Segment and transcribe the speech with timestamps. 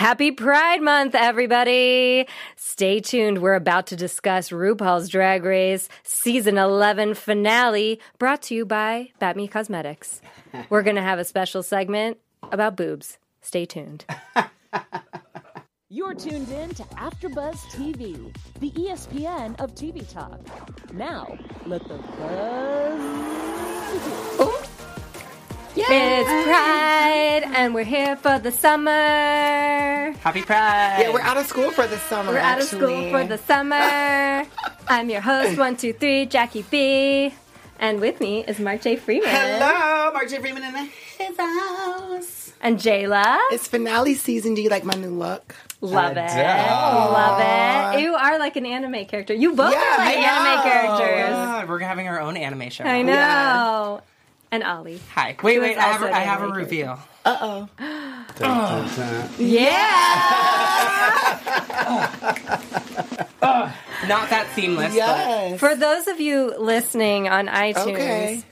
[0.00, 2.26] Happy Pride Month, everybody!
[2.56, 3.42] Stay tuned.
[3.42, 9.50] We're about to discuss RuPaul's Drag Race Season 11 finale brought to you by Batme
[9.50, 10.22] Cosmetics.
[10.70, 12.16] We're going to have a special segment
[12.50, 13.18] about boobs.
[13.42, 14.06] Stay tuned.
[15.90, 20.40] You're tuned in to AfterBuzz TV, the ESPN of TV talk.
[20.94, 22.98] Now, let the buzz
[23.92, 24.16] begin.
[24.38, 24.69] Oh,
[25.76, 28.90] It's Pride, and we're here for the summer.
[30.20, 30.98] Happy Pride.
[31.00, 32.32] Yeah, we're out of school for the summer.
[32.32, 33.76] We're out of school for the summer.
[34.88, 37.34] I'm your host, one, two, three, Jackie B.
[37.78, 38.96] And with me is Mark J.
[38.96, 39.30] Freeman.
[39.30, 40.38] Hello, Mark J.
[40.40, 40.74] Freeman in
[41.18, 42.52] his house.
[42.60, 43.38] And Jayla.
[43.52, 44.54] It's finale season.
[44.54, 45.54] Do you like my new look?
[45.80, 46.16] Love it.
[46.36, 48.00] Love it.
[48.02, 49.32] You are like an anime character.
[49.32, 50.62] You both Yeah, are like I anime know.
[50.98, 51.34] characters.
[51.36, 52.84] God, we're having our own anime show.
[52.84, 54.02] I know.
[54.52, 55.00] And Ollie.
[55.14, 55.36] Hi.
[55.42, 55.76] Wait, wait.
[55.78, 56.98] I have, a- I have a reveal.
[57.22, 57.68] Uh oh.
[59.38, 59.68] Yeah.
[64.08, 64.94] Not that seamless.
[64.94, 65.60] Yes.
[65.60, 68.42] For those of you listening on iTunes, Okay.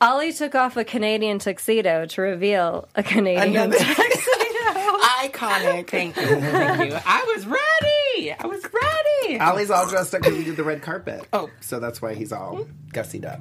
[0.00, 4.02] Ollie took off a Canadian tuxedo to reveal a Canadian Another- tuxedo.
[5.22, 5.88] Iconic.
[5.90, 6.26] Thank you.
[6.26, 6.98] Thank you.
[7.04, 8.32] I was ready.
[8.32, 9.38] I was ready.
[9.40, 11.26] Ollie's all dressed up because we did the red carpet.
[11.32, 11.50] Oh.
[11.60, 13.40] So that's why he's all gussied up.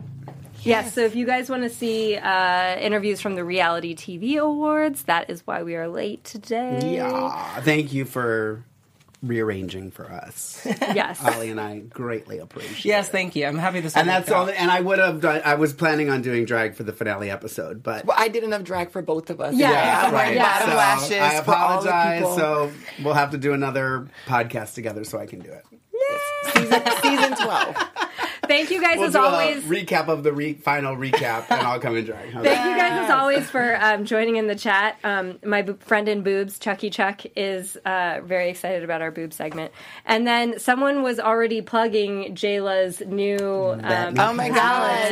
[0.65, 5.03] Yes, so if you guys want to see uh, interviews from the Reality TV Awards,
[5.03, 6.95] that is why we are late today.
[6.95, 7.61] Yeah.
[7.61, 8.63] Thank you for
[9.23, 10.61] rearranging for us.
[10.65, 11.23] Yes.
[11.23, 13.11] Ollie and I greatly appreciate Yes, it.
[13.11, 13.45] thank you.
[13.45, 13.95] I'm happy this.
[13.95, 14.43] And that's all.
[14.49, 14.53] out.
[14.53, 15.41] And I would have done.
[15.43, 18.63] I was planning on doing drag for the finale episode, but Well, I did enough
[18.63, 19.55] drag for both of us.
[19.55, 20.43] Yeah, I'm wearing yeah.
[20.43, 21.17] bottom So lashes.
[21.19, 22.35] I for all the apologize.
[22.35, 22.71] So
[23.03, 25.65] we'll have to do another podcast together so I can do it.
[26.53, 27.75] season, season 12.
[28.47, 29.57] Thank you guys We'll as do always.
[29.65, 32.31] a recap of the re- final recap, and I'll come and drag.
[32.31, 32.69] How's Thank that?
[32.69, 34.97] you guys as always for um, joining in the chat.
[35.03, 39.33] Um, my bo- friend in boobs, Chucky Chuck, is uh, very excited about our boob
[39.33, 39.71] segment.
[40.05, 43.37] And then someone was already plugging Jayla's new.
[43.37, 44.57] Um, Oh my God.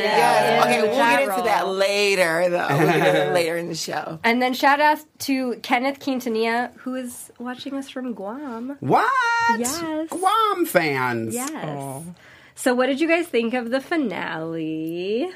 [0.00, 0.64] Yes.
[0.64, 2.66] In Okay, we'll get into that later, though.
[2.68, 4.18] We'll get into later in the show.
[4.24, 8.76] And then shout out to Kenneth Quintanilla, who is watching us from Guam.
[8.80, 9.10] What?
[9.58, 10.08] Yes.
[10.08, 11.34] Guam fans.
[11.34, 12.02] Yes.
[12.54, 15.28] So, what did you guys think of the finale?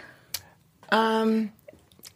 [0.90, 1.52] Um,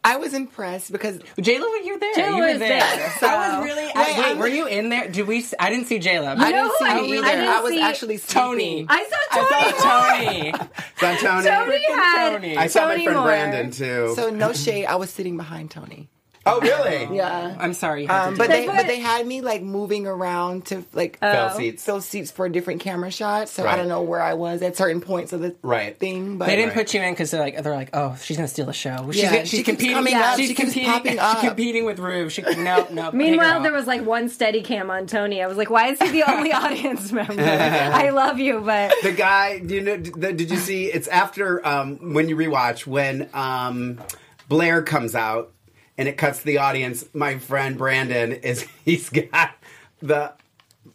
[0.03, 2.13] I was impressed because Jayla, were you there?
[2.15, 3.83] Jayla you were was there, so- I was really.
[3.95, 5.07] I, Wait, wait, I'm- were you in there?
[5.09, 5.39] Did we?
[5.39, 6.37] s- I didn't see Jayla.
[6.37, 7.37] I didn't see who I- you I either.
[7.37, 8.85] didn't I, was see- actually Tony.
[8.89, 10.53] I saw Tony.
[10.53, 10.57] I
[10.97, 11.15] saw Tony.
[11.15, 11.49] Is Tony?
[11.49, 12.57] Tony had Tony.
[12.57, 13.25] I saw my friend Moore.
[13.27, 14.13] Brandon too.
[14.15, 14.85] So no shade.
[14.85, 16.09] I was sitting behind Tony.
[16.45, 17.15] Oh, really?
[17.15, 17.55] Yeah.
[17.59, 18.03] I'm sorry.
[18.03, 20.83] You had Um, to but they They but they had me like moving around to
[20.93, 21.83] like Fell seats.
[21.83, 23.51] fill seats for different camera shots.
[23.51, 23.75] So I Right.
[23.77, 25.97] don't know where I was at certain points of the Right.
[25.97, 26.37] thing.
[26.37, 26.77] But They didn't Right.
[26.85, 29.09] put you in because they're like they're like oh she's gonna steal the show.
[29.11, 29.95] She's, Yeah, gonna- she's she keeps competing.
[29.95, 31.17] coming up, She's she keeps competing.
[31.17, 32.29] popping She's competing with Rue.
[32.29, 33.11] She no no.
[33.13, 35.41] Meanwhile, there was like one steady cam on Tony.
[35.41, 37.41] I was like, why is he the only audience member?
[37.41, 41.65] I love you, but the guy do you know the, did you see it's after
[41.67, 43.99] um when you rewatch when um
[44.49, 45.51] blair comes out
[45.97, 49.55] and it cuts to the audience my friend brandon is he's got
[50.01, 50.33] the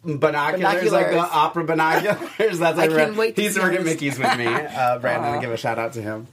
[0.01, 2.29] Binoculars, like the opera binoculars.
[2.59, 3.83] That's I can't wait He's working.
[3.83, 5.41] Mickey's with me, uh, Brandon.
[5.41, 6.27] Give a shout out to him.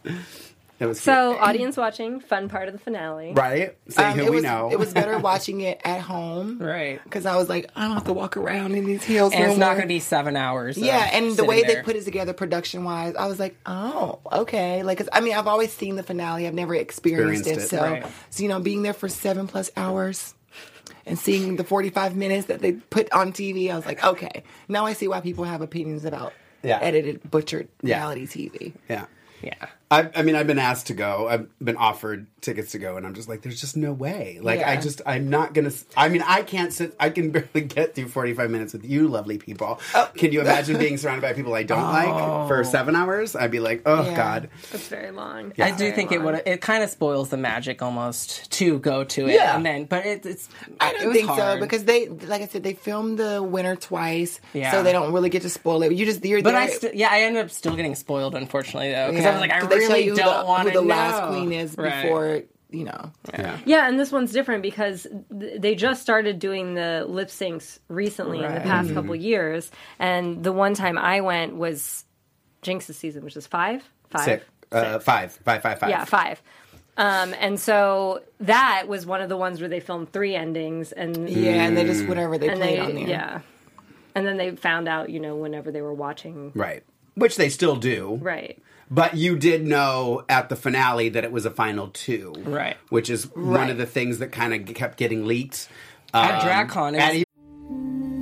[0.78, 1.42] It was so cute.
[1.48, 3.32] audience watching, fun part of the finale.
[3.34, 3.76] right.
[3.88, 4.68] Say um, who it we was know.
[4.70, 8.04] it was better watching it at home right because I was like I don't have
[8.04, 9.32] to walk around in these heels.
[9.32, 10.76] and no it's not going to be seven hours.
[10.76, 11.76] of Yeah, and the way there.
[11.76, 14.82] they put it together, production wise, I was like, oh, okay.
[14.82, 16.46] Like, 'cause, I mean, I've always seen the finale.
[16.46, 17.76] I've never experienced, Experienced it.
[17.76, 18.06] it, So, right.
[18.30, 20.34] so you know, being there for seven plus hours
[21.06, 24.42] and seeing the forty-five minutes that they put on TV, I was like, okay.
[24.68, 26.32] Now I see why people have opinions about
[26.62, 26.78] Yeah.
[26.82, 27.96] edited, butchered Yeah.
[27.96, 28.72] reality TV.
[28.88, 29.06] yeah.
[29.42, 29.54] yeah.
[29.88, 31.28] I, I mean, I've been asked to go.
[31.28, 34.40] I've been offered tickets to go, and I'm just like, there's just no way.
[34.42, 35.70] Like, I just, I'm not gonna.
[35.96, 36.96] I mean, I can't sit.
[36.98, 39.80] I can barely get through 45 minutes with you, lovely people.
[39.94, 40.10] Oh.
[40.16, 42.62] Can you imagine being surrounded by people I don't like for oh.
[42.64, 43.36] seven hours?
[43.36, 44.16] I'd be like, oh Yeah.
[44.16, 44.48] god.
[44.72, 45.52] It's very long.
[45.58, 46.42] I do think it would.
[46.46, 49.56] It kind of spoils the magic almost to go to it, Yeah.
[49.56, 50.48] and then, but it, it's.
[50.80, 51.38] I don't was think hard.
[51.38, 54.72] so because they, like I said, they filmed the winner twice, Yeah.
[54.72, 55.92] so they don't really get to spoil it.
[55.92, 56.60] You just you're But there.
[56.62, 59.52] I still, yeah, I ended up still getting spoiled, unfortunately, though, because I was like,
[59.52, 60.94] I 'Cause they show really you who don't the- want who the know.
[60.94, 62.02] last queen is Right.
[62.02, 63.12] before you know.
[63.32, 63.58] Yeah.
[63.64, 65.06] Yeah, and this one's different because
[65.38, 68.96] th- they just started doing the lip syncs recently in the past Mm-hmm.
[68.96, 69.70] couple years,
[70.00, 72.04] and the one time I went was
[72.62, 74.42] Jinkx's season, which is five, five,
[74.72, 75.90] Uh, five, five, five, five.
[75.90, 76.42] yeah, five.
[76.98, 81.28] Um, and so that was one of the ones where they filmed three endings, and
[81.28, 83.06] Yeah, and they just whatever they played they on there.
[83.08, 83.40] yeah,
[84.16, 86.82] and then they found out, you know, whenever they were watching, Right.
[87.14, 88.18] Which they still do.
[88.20, 88.58] right?
[88.90, 92.32] But you did know at the finale that it was a final two.
[92.44, 92.76] Right.
[92.88, 95.68] Which is one of the things that kind of kept getting leaked.
[96.14, 97.24] At Um, DragCon, it at e-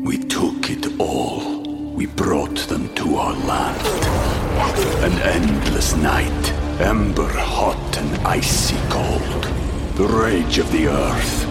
[0.04, 1.62] We took it all.
[1.94, 3.80] We brought them to our land.
[5.04, 9.44] An endless night, ember hot and icy cold.
[9.96, 11.46] The rage of the earth.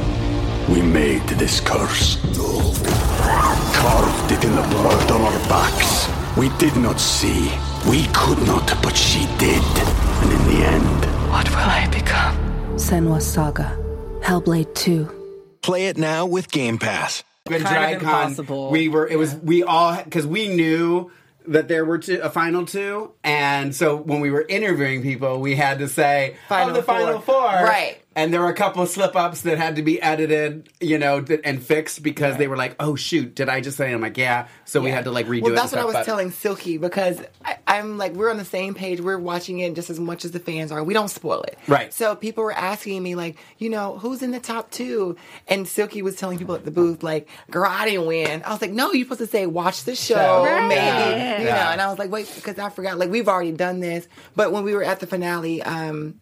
[0.70, 2.18] We made this curse.
[3.76, 6.08] Carved it in the blood on our backs.
[6.38, 7.52] We did not see.
[7.90, 9.62] We could not, but she did.
[10.22, 12.36] And in the end, What will I become?
[12.78, 13.78] Senua's Saga.
[14.22, 15.10] Hellblade 2.
[15.62, 17.24] Play it now with Game Pass.
[17.46, 18.70] when Kind of DragCon, impossible.
[18.72, 21.12] we were it was we all because we knew
[21.48, 25.56] that there were two, a final two, and so when we were interviewing people, we
[25.56, 27.98] had to say Final oh, the final four." four, Right.
[28.16, 31.22] And there were a couple of slip ups that had to be edited, you know,
[31.22, 34.18] th- and fixed because they were like, "Oh shoot, did I just say?" I'm like,
[34.18, 35.56] "Yeah," so we had to like redo Well, it.
[35.56, 38.46] that's and what I was but- telling Silky because I, I'm like, we're on the
[38.46, 39.02] same page.
[39.02, 40.84] We're watching it just as much as the fans are.
[40.84, 41.58] We don't spoil it.
[41.68, 41.92] Right.
[41.92, 45.16] So people were asking me, like, you know, who's in the top two?
[45.48, 48.44] And Silky was telling people at the booth, like, girl, I didn't win.
[48.46, 50.68] I was like, no, you're supposed to say, watch the show, Show.
[50.68, 50.76] maybe.
[50.76, 51.40] Yeah.
[51.40, 51.56] You Yeah.
[51.56, 53.00] know, and I was like, wait, because I forgot.
[53.00, 54.08] Like, we've already done this.
[54.36, 56.20] But when we were at the finale, um,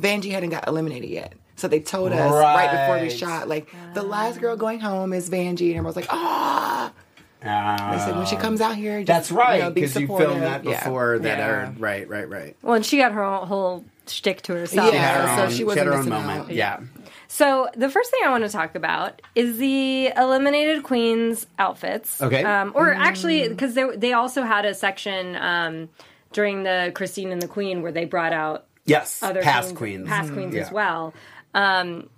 [0.00, 1.32] Vanjie hadn't got eliminated yet.
[1.56, 5.30] So they told us right, before we shot, like, the last girl going home is
[5.30, 5.68] Vanjie.
[5.70, 6.92] And everyone's like, ah.
[7.40, 10.06] They said, when she comes out here, just, That's right you know, be because you,
[10.06, 10.82] filmed that Yeah.
[10.84, 11.46] before that Yeah.
[11.46, 11.80] aired.
[11.80, 12.56] Right, right, right.
[12.62, 14.92] Well, and she got her own whole shtick to herself.
[14.92, 14.98] Yeah.
[15.00, 16.40] Had her so she wasn't her own moment.
[16.42, 16.50] out.
[16.50, 16.80] Yeah.
[17.28, 22.20] So the first thing I want to talk about is the eliminated queens outfits.
[22.20, 22.42] Okay.
[22.44, 25.88] Um, or actually, because they they also had a section um,
[26.32, 29.22] during the Christine and the Queen where they brought out Yes.
[29.22, 30.08] other past queens, queens.
[30.08, 31.12] past queens as well.
[31.54, 32.08] Um,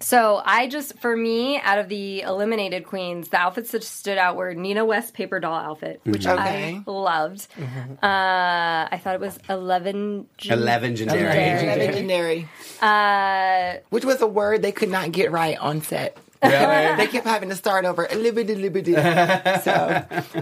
[0.00, 4.36] so I just, for me, out of the eliminated queens, the outfits that stood out
[4.36, 6.38] were Nina West paper doll outfit, which Mm-hmm.
[6.40, 6.82] Okay.
[6.86, 7.46] I loved.
[7.58, 10.26] Uh, I thought it was eleven.
[10.44, 11.78] Eleven legendary.
[11.78, 12.48] Legendary.
[12.82, 16.18] Uh, Which was a word they could not get right on set.
[16.44, 16.96] Really?
[16.96, 18.06] They kept having to start over.
[18.14, 18.92] Liberty, liberty.
[18.94, 19.00] So,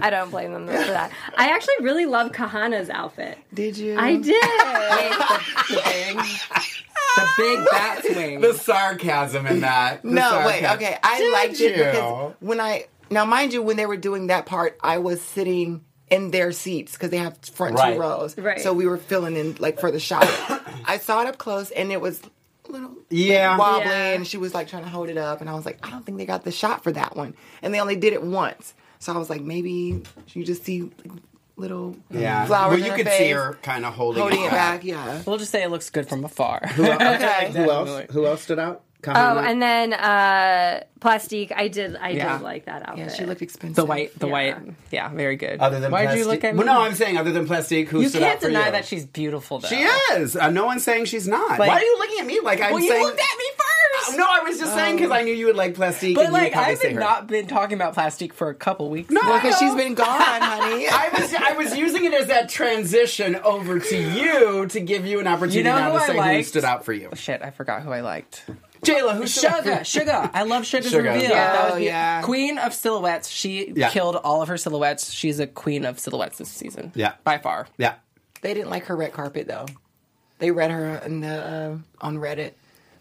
[0.01, 1.11] I don't blame them for that.
[1.37, 3.37] I actually really love Kahanna's outfit.
[3.53, 3.97] did you?
[3.97, 4.43] I did.
[5.69, 5.81] the
[6.15, 6.17] big,
[7.15, 8.41] the big bat swing.
[8.41, 10.01] the sarcasm in that.
[10.03, 10.63] The No, wait.
[10.73, 11.83] Okay, I Did liked it you?
[11.83, 15.83] because when I now, mind you, when they were doing that part, I was sitting
[16.09, 17.93] in their seats because they have front Right.
[17.95, 18.37] two rows.
[18.37, 18.59] Right.
[18.61, 20.23] So we were filling in like for the shot.
[20.85, 22.25] I saw it up close, and it was a
[22.73, 23.57] little Yeah.
[23.57, 24.13] wobbly, Yeah.
[24.15, 26.05] and she was like trying to hold it up, and I was like, I don't
[26.05, 28.73] think they got the shot for that one, and they only did it once.
[28.99, 30.01] So I was like, maybe
[30.33, 30.89] you just see
[31.55, 32.45] little Yeah.
[32.45, 32.71] flowers.
[32.71, 34.83] well, in you her could face, see her kind of holding, holding it back.
[34.83, 35.21] Yeah.
[35.25, 36.61] We'll just say it looks good from afar.
[36.79, 37.51] Okay.
[37.55, 38.11] Who else?
[38.11, 38.81] Who else stood out?
[39.05, 39.43] Oh, Kahanna?
[39.45, 41.51] and then uh, Plastique.
[41.55, 41.95] I did.
[41.95, 42.37] I Yeah.
[42.37, 43.07] did like that outfit.
[43.07, 43.75] Yeah, she looked expensive.
[43.75, 44.31] The white, the Yeah.
[44.33, 44.55] white,
[44.91, 45.59] yeah, very good.
[45.59, 46.63] other than why did you Plastique- look at me?
[46.63, 48.71] Well, no, I'm saying other than Plastique, who you stood can't out for deny you?
[48.73, 49.59] that she's beautiful.
[49.59, 49.67] Though.
[49.67, 49.75] She
[50.13, 50.35] is.
[50.35, 51.59] Uh, no one's saying she's not.
[51.59, 53.03] Like- Why are you looking at me like I'm Well, you saying?
[53.03, 54.17] looked at me first.
[54.17, 56.15] No, I was just saying because I knew you would like Plastique.
[56.15, 56.99] But and you would like, probably I've say been her.
[56.99, 59.09] not been talking about Plastique for a couple weeks.
[59.11, 59.71] No, Well, because I know.
[59.75, 60.07] she's been gone,
[60.41, 60.87] honey.
[60.89, 65.19] I was I was using it as that transition over to you to give you
[65.21, 66.47] an opportunity You know now who to I say who liked?
[66.47, 67.09] stood out for you.
[67.15, 68.43] Shit, I forgot who I liked.
[68.83, 69.83] Jayla, who stood out for Sugar.
[69.85, 70.29] Sugar.
[70.33, 71.03] I love Sugar's Sugar.
[71.11, 71.29] reveal.
[71.29, 71.53] Yeah.
[71.53, 72.21] That was Oh, yeah.
[72.21, 73.29] Queen of silhouettes.
[73.29, 73.89] She Yeah.
[73.89, 75.11] killed all of her silhouettes.
[75.11, 76.91] She's a queen of silhouettes this season.
[76.95, 77.13] Yeah.
[77.23, 77.67] by far.
[77.77, 77.95] Yeah.
[78.41, 79.65] They didn't like her red carpet though.
[80.39, 81.27] They read her in the
[82.01, 82.51] uh, on Reddit.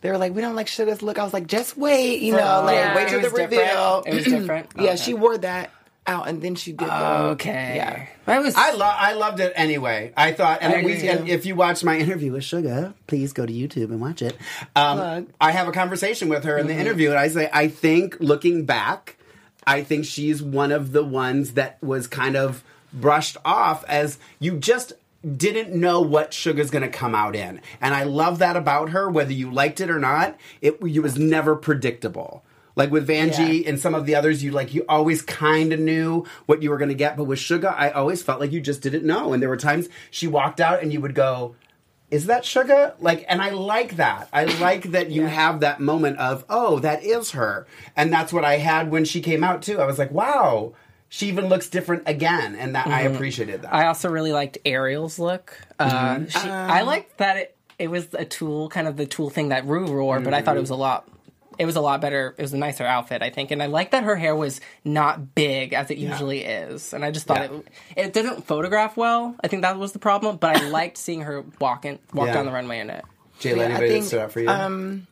[0.00, 2.62] They were like, "We don't like Sugar's look." I was like, "Just wait, you know,
[2.64, 2.94] like Yeah.
[2.96, 3.52] wait till the was different?
[3.52, 4.66] reveal." It was different?
[4.76, 4.96] yeah, Okay.
[4.96, 5.70] she wore that
[6.06, 6.88] out, and then she did.
[6.88, 7.74] the, Okay.
[7.76, 8.06] Yeah.
[8.26, 8.54] I was.
[8.56, 10.12] I lo- I loved it anyway.
[10.16, 13.46] I thought, and, I we, and if you watch my interview with Sugar, please go
[13.46, 14.36] to YouTube and watch it.
[14.74, 18.16] Um, I have a conversation with her in the interview, and I say, I think
[18.20, 19.16] looking back,
[19.66, 24.58] I think she's one of the ones that was kind of brushed off as you
[24.58, 24.92] just
[25.36, 29.08] didn't know what Sugar's going to come out in, and I love that about her.
[29.08, 32.42] Whether you liked it or not, it, it was never predictable.
[32.74, 36.24] Like with Vanjie and some of the others, you like you always kind of knew
[36.46, 38.80] what you were going to get, but with Sugar, I always felt like you just
[38.80, 39.32] didn't know.
[39.32, 41.54] And there were times she walked out and you would go,
[42.10, 44.28] "Is that Sugar?" Like, and I like that.
[44.32, 48.44] I like that you have that moment of, "Oh, that is her," and that's what
[48.44, 49.78] I had when she came out too.
[49.80, 50.72] I was like, "Wow."
[51.14, 53.14] She even looks different again, and that I Mhm.
[53.14, 53.74] appreciated that.
[53.74, 55.58] I also really liked Ariel's look.
[55.78, 56.30] Uh, Mhm.
[56.30, 59.66] she, I liked that it, it was a tulle, kind of the tulle thing that
[59.66, 61.06] Rue wore, but I thought it was a lot.
[61.58, 62.34] It was a lot better.
[62.38, 65.34] It was a nicer outfit, I think, and I like that her hair was not
[65.34, 66.10] big as it Yeah.
[66.10, 66.92] usually is.
[66.92, 67.58] And I just thought Yeah.
[67.96, 69.34] it it didn't photograph well.
[69.42, 70.36] I think that was the problem.
[70.36, 72.34] But I liked seeing her walk in, walk Yeah.
[72.34, 73.04] down the runway in it.
[73.40, 74.48] Jayla, Yeah, I anybody that think, stood out for you?
[74.48, 75.06] Um,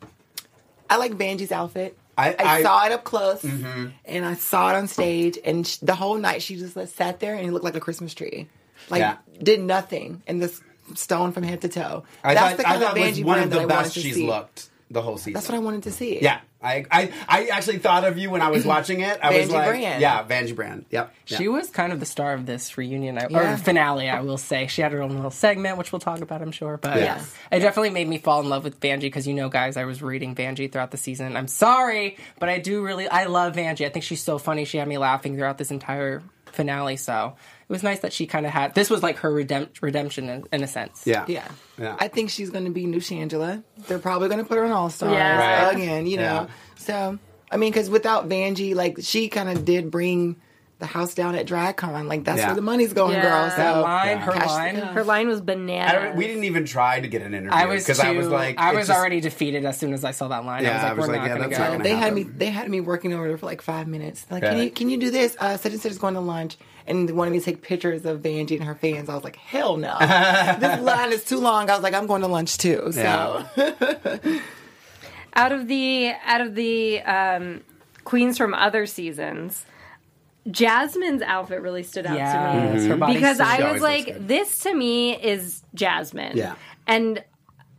[0.88, 1.96] I like Vanjie's outfit.
[2.18, 3.92] I- I, I- saw it up close, Mhm.
[4.04, 7.18] and I saw it on stage, and sh- the whole night she just like, sat
[7.20, 8.48] there and it looked like a Christmas tree,
[8.90, 9.16] like Yeah.
[9.42, 10.60] did nothing, and this
[10.94, 12.02] stone from head to toe.
[12.24, 13.56] I That's thought, the I kind thought of it was Vanjie one brand of that
[13.68, 14.26] the I wanted best she's see.
[14.26, 15.34] looked the whole season.
[15.34, 16.20] That's what I wanted to see.
[16.20, 19.18] Yeah, I, I I actually thought of you when I was watching it.
[19.22, 20.00] I was like, Brand.
[20.02, 20.84] yeah, Vanjie Brand.
[20.90, 21.14] Yep.
[21.26, 23.54] She was kind of the star of this reunion I- Yeah.
[23.54, 24.66] or finale, I will say.
[24.66, 26.76] She had her own little segment, which we'll talk about, I'm sure.
[26.76, 27.32] But Yes.
[27.52, 30.02] it definitely made me fall in love with Vanjie because you know, guys, I was
[30.02, 31.36] reading Vanjie throughout the season.
[31.36, 33.86] I'm sorry, but I do really, I love Vanjie.
[33.86, 34.64] I think she's so funny.
[34.64, 36.96] She had me laughing throughout this entire finale.
[36.96, 37.34] So
[37.68, 40.44] it was nice that she kind of had this was like her redemp- redemption in,
[40.52, 41.06] in a sense.
[41.06, 41.24] Yeah.
[41.28, 41.48] Yeah.
[41.78, 41.96] Yeah.
[41.98, 43.62] I think she's going to be new Shangela.
[43.88, 45.38] They're probably going to put her on All Stars Yeah.
[45.66, 45.74] Right.
[45.74, 46.22] again, you know.
[46.22, 46.46] Yeah.
[46.76, 47.18] So,
[47.50, 50.36] I mean, because without Vanjie, like, she kind of did bring
[50.80, 52.06] the house down at DragCon.
[52.08, 52.46] Like, that's Yeah.
[52.46, 53.22] where the money's going, Yeah.
[53.22, 53.50] girl.
[53.50, 54.74] So, That line, her Cash- line.
[54.76, 56.16] Her line was I bananas.
[56.16, 58.58] we didn't even try to get an interview I was because too, I was like,
[58.58, 60.64] I was just- already defeated as soon as I saw that line.
[60.64, 61.64] Yeah, I was like, I was we're like, not yeah, going to that's go.
[61.64, 62.22] not gonna they had me.
[62.24, 64.26] They had me working over there for like five minutes.
[64.30, 65.36] Like, can you can you do this?
[65.38, 66.56] Uh, such and such is going to lunch,
[66.86, 69.08] and they wanted me to take pictures of Vanjie and her fans.
[69.08, 69.94] I was like, hell no,
[70.58, 71.68] this line is too long.
[71.70, 72.90] I was like, I'm going to lunch too.
[72.92, 73.44] So,
[75.34, 77.60] out of the out of the um,
[78.04, 79.64] queens from other seasons,
[80.50, 82.32] Jasmine's outfit really stood out Yes,
[82.82, 83.40] to me her body because.
[83.40, 84.28] I was like, good.
[84.28, 86.36] this to me is Jasmine.
[86.36, 86.54] Yeah.
[86.86, 87.24] and.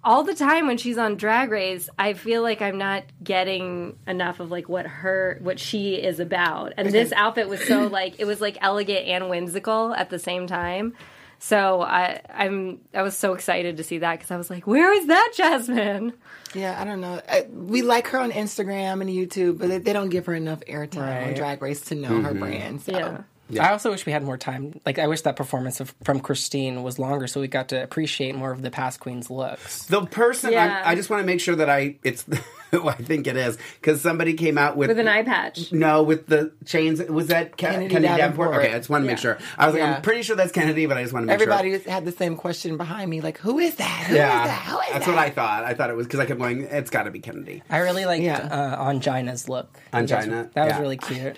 [0.03, 4.39] All the time when she's on Drag Race, I feel like I'm not getting enough
[4.39, 6.73] of like what her what she is about.
[6.75, 10.47] And this outfit was so like it was like elegant and whimsical at the same
[10.47, 10.95] time.
[11.43, 14.93] So I I'm I was so excited to see that because I was like, where
[14.93, 16.13] is that Jasmine?
[16.53, 17.19] yeah, I don't know.
[17.27, 20.59] I, we like her on Instagram and YouTube, but they, they don't give her enough
[20.67, 22.39] airtime on Drag Race to know her mm-hmm.
[22.39, 22.81] brand.
[22.81, 22.91] So.
[22.91, 23.21] Yeah.
[23.59, 24.79] I also wish we had more time.
[24.85, 28.35] Like, I wish that performance of, from Christine was longer so we got to appreciate
[28.35, 29.85] more of the past queen's looks.
[29.85, 30.81] The person, Yeah.
[30.85, 32.25] I, I just want to make sure that I, it's
[32.71, 35.71] who I think it is, because somebody came out with, With an eye patch.
[35.73, 37.01] No, with the chains.
[37.03, 38.49] Was that Ke- Kennedy Kennedy, Davenport?
[38.51, 38.65] Davenport.
[38.65, 39.37] Okay, I just want to make sure.
[39.57, 41.69] I was like, I'm pretty sure that's Kennedy, but I just want to make Everybody
[41.71, 41.75] sure.
[41.75, 44.05] Everybody had the same question behind me, like, who is that?
[44.07, 44.61] Who is Yeah, that?
[44.67, 45.11] Who is that's that?
[45.15, 45.63] what I thought.
[45.65, 46.61] I thought it was because I kept going.
[46.61, 47.61] It's got to be Kennedy.
[47.69, 48.37] I really liked Yeah.
[48.37, 49.77] uh, Angina's look.
[49.93, 50.79] Angina, That was yeah.
[50.79, 51.37] really cute.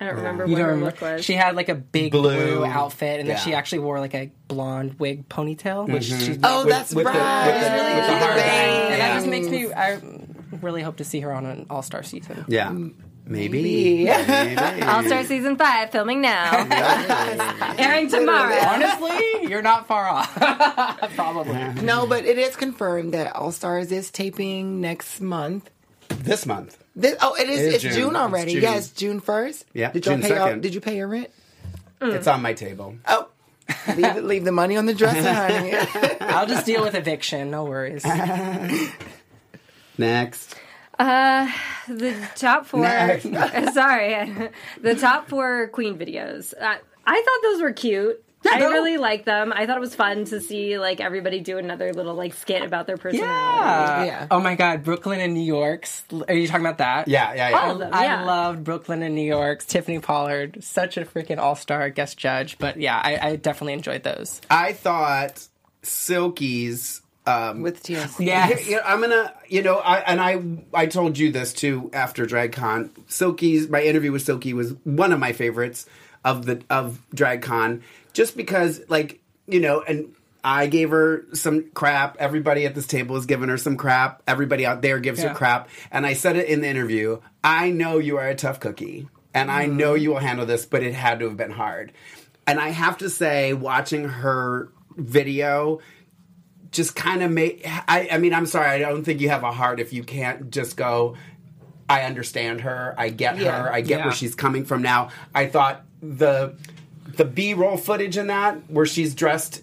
[0.00, 0.90] I don't remember You what don't her remember?
[0.92, 1.24] look was.
[1.24, 2.22] She had like a big Blue.
[2.56, 6.34] blue, outfit, and then she actually wore like a blonde wig ponytail, which mm-hmm.
[6.34, 7.46] she Oh, With- that's with the- right.
[7.46, 8.92] with the- with the The hard bangs.
[8.92, 9.72] and that just makes me.
[9.72, 10.00] I
[10.60, 12.44] really hope to see her on an All Star season.
[12.48, 12.98] Yeah, maybe.
[13.26, 14.04] Maybe.
[14.04, 14.82] Maybe.
[14.82, 16.66] All Star season five filming now,
[17.78, 18.54] airing tomorrow.
[18.66, 20.34] Honestly, you're not far off.
[21.14, 21.82] Probably.
[21.82, 25.70] No, but it is confirmed that All Stars is taping next month.
[26.08, 26.78] This month.
[26.96, 27.60] This, oh, it is.
[27.60, 27.92] It is it's June.
[27.92, 28.52] June, It's already.
[28.54, 28.62] June.
[28.62, 29.66] Yes, June first.
[29.74, 30.28] Yeah, Did y'all June pay?
[30.28, 30.60] Your, 2nd.
[30.62, 31.28] did you pay your rent?
[32.00, 32.96] It's on my table.
[33.06, 33.28] Oh,
[33.96, 35.74] leave, leave the money on the dresser, honey.
[36.20, 37.50] I'll just deal with eviction.
[37.50, 38.04] No worries.
[39.98, 40.54] Next.
[40.98, 41.50] Uh,
[41.88, 42.84] the top four.
[43.72, 44.50] Sorry,
[44.80, 46.54] the top four Queen videos.
[46.58, 46.76] Uh,
[47.06, 48.22] I thought those were cute.
[48.50, 48.70] I no.
[48.70, 49.52] really liked them.
[49.54, 52.86] I thought it was fun to see like everybody do another little like skit about
[52.86, 53.30] their personality.
[53.30, 54.04] Yeah.
[54.04, 54.26] Yeah.
[54.30, 56.04] Oh my God, Brooklyn and New York's.
[56.28, 57.08] Are you talking about that?
[57.08, 57.60] Yeah, yeah, yeah.
[57.60, 57.90] All of them.
[57.92, 58.24] I yeah.
[58.24, 59.66] loved Brooklyn and New York's.
[59.66, 62.58] Tiffany Pollard, such a freaking all star guest judge.
[62.58, 64.40] But yeah, I, I definitely enjoyed those.
[64.50, 65.46] I thought
[65.82, 68.26] Silky's um, With TLC.
[68.26, 71.90] Yeah, You know, I'm gonna, you know, I, and I, I told you this too
[71.92, 72.90] after DragCon.
[73.08, 75.86] Silky's, my interview with Silky was one of my favorites
[76.24, 77.82] of the of DragCon,
[78.16, 82.16] just because, like, you know, and I gave her some crap.
[82.18, 84.22] Everybody at this table is giving her some crap.
[84.26, 85.28] Everybody out there gives Yeah.
[85.28, 87.20] her crap, and I said it in the interview.
[87.44, 90.02] I know you are a tough cookie, and I know mm-hmm.
[90.02, 91.92] you will handle this, but it had to have been hard.
[92.46, 95.80] And I have to say, watching her video
[96.70, 99.52] just kind of made I, I mean i'm sorry i don't think you have a
[99.52, 101.16] heart if you can't just go
[101.88, 103.62] i understand her i get Yeah.
[103.62, 104.06] her i get Yeah.
[104.06, 106.56] where she's coming from now i thought the
[107.08, 109.62] the b-roll footage in that where she's dressed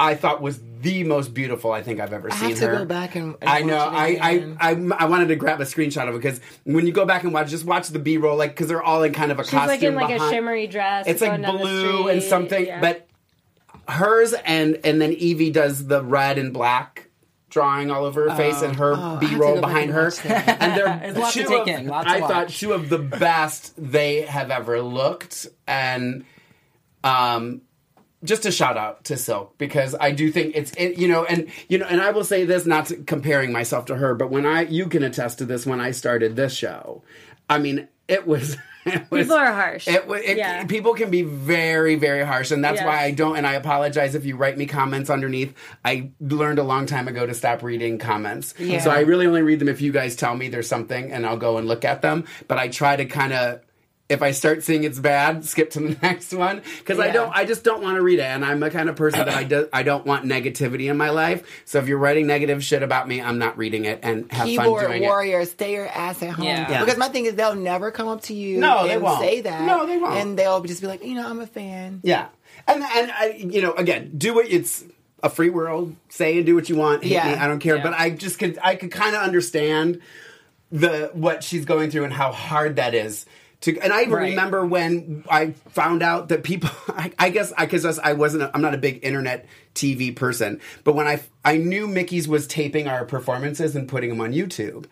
[0.00, 2.76] I thought was the most beautiful I think I've ever I seen have to her.
[2.78, 3.76] go back and, and I know.
[3.76, 4.56] watch it I, I, again.
[4.60, 7.32] I I wanted to grab a screenshot of it because when you go back and
[7.34, 9.50] watch, just watch the B roll, like because they're all in kind of a She's
[9.50, 9.68] costume.
[9.68, 11.06] like in like a shimmery dress.
[11.08, 12.80] It's like going down the blue and something, Yeah.
[12.80, 13.08] but
[13.88, 17.08] hers and and then Yvie does the red and black
[17.50, 18.78] drawing all over her face and oh.
[18.78, 20.12] her Oh, B roll behind her.
[20.24, 22.60] and they're There's a lot to two of- in, lots to I thought watch.
[22.60, 26.24] two of the best they have ever looked, and
[27.08, 27.62] um,
[28.24, 31.46] just a shout out to Silk because I do think it's it, you know and
[31.68, 34.44] you know and I will say this not to, comparing myself to her but when
[34.44, 37.02] I you can attest to this when I started this show
[37.48, 39.86] I mean it was it was People are harsh.
[39.86, 40.64] it, it, Yeah.
[40.64, 42.86] people can be very very harsh and that's Yes.
[42.86, 46.64] why I don't and I apologize if you write me comments underneath I learned a
[46.64, 48.80] long time ago to stop reading comments Yeah.
[48.80, 51.36] so I really only read them if you guys tell me there's something and I'll
[51.36, 53.60] go and look at them but I try to kind of
[54.08, 57.30] if I start seeing it's bad, skip to the next one because I don't.
[57.34, 59.44] I just don't want to read it, and I'm the kind of person that I
[59.44, 61.62] do, I don't want negativity in my life.
[61.66, 64.48] So if you're writing negative shit about me, I'm not reading it and have fun
[64.48, 66.46] Keyboard doing warrior, stay your ass at home.
[66.46, 66.70] Yeah.
[66.70, 66.80] Yeah.
[66.84, 68.58] Because my thing is, they'll never come up to you.
[68.58, 69.20] No, they and won't.
[69.20, 69.62] Say that.
[69.62, 70.14] No, they won't.
[70.14, 72.00] And they'll just be like, you know, I'm a fan.
[72.02, 72.28] Yeah,
[72.66, 74.84] and and I, you know, again, do what it's
[75.22, 75.94] a free world.
[76.08, 77.02] Say and do what you want.
[77.02, 77.28] Hate Yeah.
[77.32, 77.76] me, I don't care.
[77.76, 77.82] Yeah.
[77.82, 80.00] But I just could I could kind of understand
[80.70, 83.26] the what she's going through and how hard that is.
[83.62, 84.30] To, and I even Right.
[84.30, 88.62] remember when I found out that people, I, I guess, because I wasn't, a, I'm
[88.62, 93.04] not a big internet TV person, but when I, I knew Mickey's was taping our
[93.04, 94.84] performances and putting them on YouTube,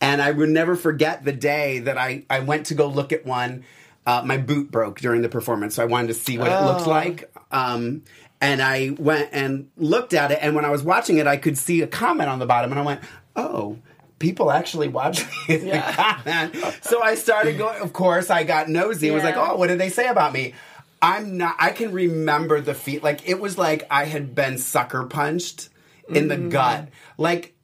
[0.00, 3.24] and I would never forget the day that I, I went to go look at
[3.24, 3.64] one.
[4.06, 6.86] Uh, my boot broke during the performance, so I wanted to see what it looks
[6.86, 6.90] Oh.
[6.90, 7.30] like.
[7.52, 8.02] Um,
[8.40, 11.58] and I went and looked at it, and when I was watching it, I could
[11.58, 13.00] see a comment on the bottom, and I went,
[13.36, 13.78] "Oh,
[14.18, 17.80] people actually watch these comment." So I started going.
[17.80, 19.08] Of course, I got nosy.
[19.08, 20.54] and was like, "Oh, what did they say about me?"
[21.00, 21.56] I'm not.
[21.58, 23.02] I can remember the feet.
[23.02, 25.68] Like it was like I had been sucker punched
[26.08, 26.48] in the mm-hmm.
[26.48, 26.88] gut.
[27.16, 27.54] Like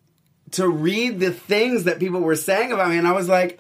[0.53, 3.59] to read the things that people were saying about me, and I was like,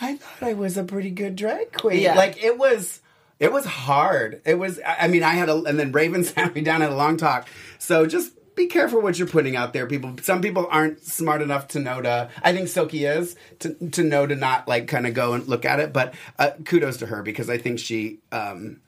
[0.00, 2.00] I thought I was a pretty good drag queen.
[2.00, 2.14] Yeah.
[2.14, 3.00] Like it was.
[3.38, 4.40] It was hard.
[4.46, 4.80] It was.
[4.86, 7.48] I mean, I had a, and then Raven sat me down at a long talk.
[7.78, 10.16] So just be careful what you're putting out there, people.
[10.22, 12.30] Some people aren't smart enough to know to.
[12.42, 15.64] I think Silky is to to know to not like kind of go and look
[15.64, 15.92] at it.
[15.92, 18.18] But uh, kudos to her because I think she.
[18.32, 18.80] Um,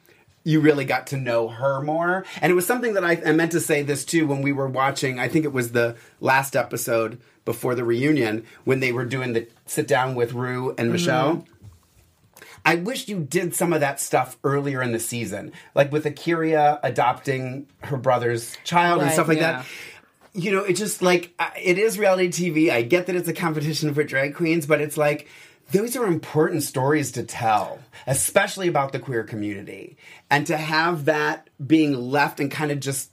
[0.44, 2.24] you really got to know her more.
[2.40, 4.68] And it was something that I, I meant to say this too when we were
[4.68, 9.34] watching, I think it was the last episode before the reunion when they were doing
[9.34, 11.44] the sit down with Rue and Michelle.
[12.68, 16.78] I wish you did some of that stuff earlier in the season, like with A'keria
[16.82, 19.62] adopting her brother's child and stuff like yeah.
[19.62, 19.66] that.
[20.34, 22.70] You know, it just like it is reality TV.
[22.70, 25.28] I get that it's a competition for drag queens, but it's like
[25.72, 29.96] those are important stories to tell, especially about the queer community,
[30.30, 33.10] and to have that being left and kind of just.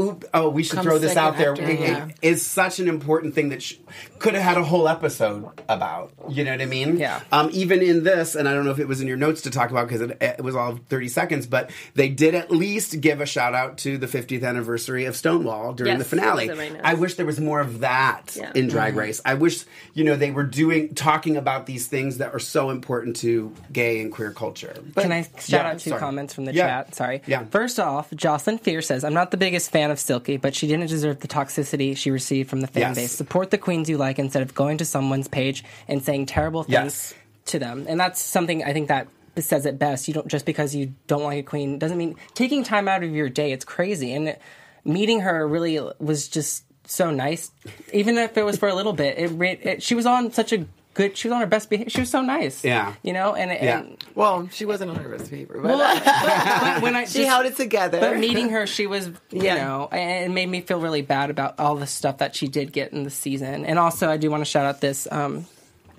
[0.00, 1.52] Oop, oh, we should Come throw this out there.
[1.52, 2.08] after, yeah.
[2.22, 3.74] is such an important thing that sh-
[4.18, 6.12] could have had a whole episode about.
[6.30, 6.96] You know what I mean?
[6.96, 7.20] Yeah.
[7.30, 9.50] Um, even in this, and I don't know if it was in your notes to
[9.50, 13.20] talk about because it, it was all 30 seconds, but they did at least give
[13.20, 16.48] a shout out to the 50th anniversary of Stonewall during Yes, the finale.
[16.48, 16.80] was in my notes.
[16.84, 18.50] I wish there was more of that Yeah.
[18.54, 19.20] in Drag Race.
[19.26, 23.16] I wish, you know, they were doing, talking about these things that are so important
[23.16, 24.74] to gay and queer culture.
[24.94, 26.00] But- Can I shout Yeah, out two sorry.
[26.00, 26.94] comments from the chat?
[26.94, 27.20] Sorry.
[27.26, 27.44] Yeah.
[27.50, 30.86] First off, Jocelyn Fear says, I'm not the biggest fan of Silky, but she didn't
[30.88, 32.94] deserve the toxicity she received from the fan Yes.
[32.96, 33.12] base.
[33.12, 36.74] Support the queens you like instead of going to someone's page and saying terrible things
[36.74, 37.14] Yes.
[37.46, 37.86] to them.
[37.88, 40.08] And that's something I think that says it best.
[40.08, 43.10] You don't just because you don't like a queen doesn't mean taking time out of
[43.10, 43.50] your day.
[43.52, 44.12] It's crazy.
[44.12, 44.36] And
[44.84, 47.50] meeting her really was just so nice.
[47.92, 49.32] Even if it was for a little bit, it,
[49.66, 51.16] it she was on such a good.
[51.16, 51.90] She was on her best behavior.
[51.90, 52.64] She was so nice.
[52.64, 52.94] Yeah.
[53.02, 53.78] You know, and, Yeah.
[53.80, 56.04] and Well, she wasn't on her best behavior, but, well, but,
[56.74, 58.00] but when I she just- held it together.
[58.00, 59.56] But meeting her, she was, you Yeah.
[59.64, 62.72] know, and it made me feel really bad about all the stuff that she did
[62.72, 63.64] get in the season.
[63.64, 65.46] And also, I do want to shout out this um,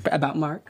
[0.06, 0.70] about Mark.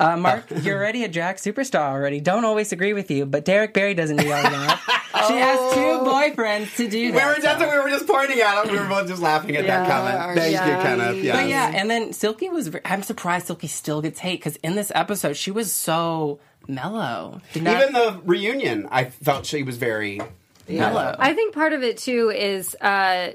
[0.00, 2.20] Uh, Mark, you're already a drag superstar already.
[2.20, 4.96] Don't always agree with you, but Derrick Barry doesn't need all that.
[5.26, 7.36] She has two boyfriends to do We that.
[7.36, 7.68] were, that's so.
[7.68, 8.72] we were just pointing at him.
[8.72, 10.38] We were both just laughing at that Yeah, comment.
[10.38, 10.66] Thank yeah.
[10.66, 11.24] you, Kenneth.
[11.24, 11.36] Yes.
[11.36, 12.68] But yeah, and then Silky was.
[12.68, 17.40] ve- I'm surprised Silky still gets hate because in this episode she was so mellow.
[17.52, 20.20] Did not- Even the reunion, I felt she was very
[20.68, 21.16] mellow.
[21.18, 23.32] I think part of it too is uh,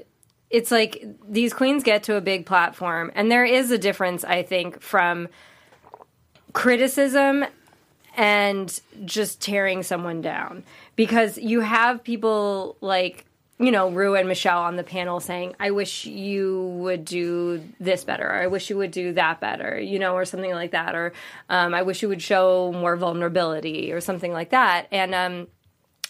[0.50, 4.42] it's like these queens get to a big platform, and there is a difference, I
[4.42, 5.28] think, from
[6.56, 7.44] criticism
[8.16, 10.64] and just tearing someone down.
[10.96, 13.26] Because you have people like
[13.58, 18.04] you know Rue and Michelle on the panel saying I wish you would do this
[18.04, 20.94] better or I wish you would do that better you know or something like that
[20.94, 21.14] or
[21.48, 24.88] um, I wish you would show more vulnerability or something like that.
[24.90, 25.48] And um,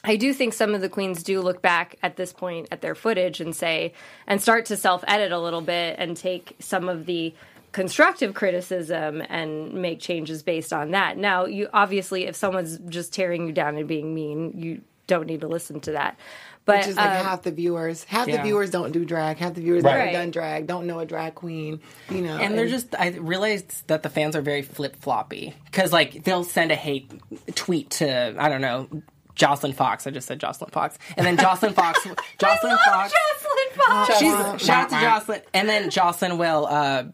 [0.04, 2.94] I do think some of the queens do look back at this point at their
[2.94, 3.92] footage and say,
[4.28, 7.34] and start to self edit a little bit and take some of the
[7.76, 11.18] constructive criticism and make changes based on that.
[11.18, 15.42] Now, you obviously, if someone's just tearing you down and being mean, you don't need
[15.42, 16.18] to listen to that.
[16.64, 18.02] But Which is like um, half the viewers.
[18.04, 18.38] Half Yeah.
[18.38, 19.36] the viewers don't do drag.
[19.36, 19.94] Half the viewers Right.
[19.98, 20.66] haven't done drag.
[20.66, 21.80] Don't know a drag queen.
[22.08, 26.24] You know, and they're just i realized that the fans are very flip-floppy because like
[26.24, 27.12] they'll send a hate
[27.54, 28.88] tweet to i don't know
[29.34, 31.98] jocelyn fox i just said jocelyn fox and then jocelyn fox
[32.38, 34.18] jocelyn fox Jocelyn Fox.
[34.18, 37.04] she's shout out to jocelyn and then jocelyn will uh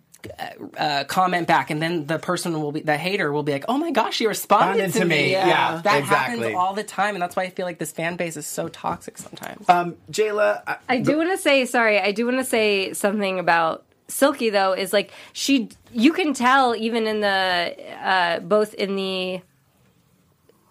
[0.76, 3.78] uh, comment back, and then the person will be the hater will be like, "Oh
[3.78, 5.30] my gosh, she responded Responded to to me." me.
[5.32, 6.38] Yeah, that exactly.
[6.38, 8.68] happens all the time, and that's why I feel like this fan base is so
[8.68, 9.68] toxic sometimes.
[9.68, 11.98] Um, Jayla, I, I do want to say sorry.
[12.00, 14.72] I do want to say something about Silky though.
[14.72, 19.40] Is like she, you can tell even in the uh, both in the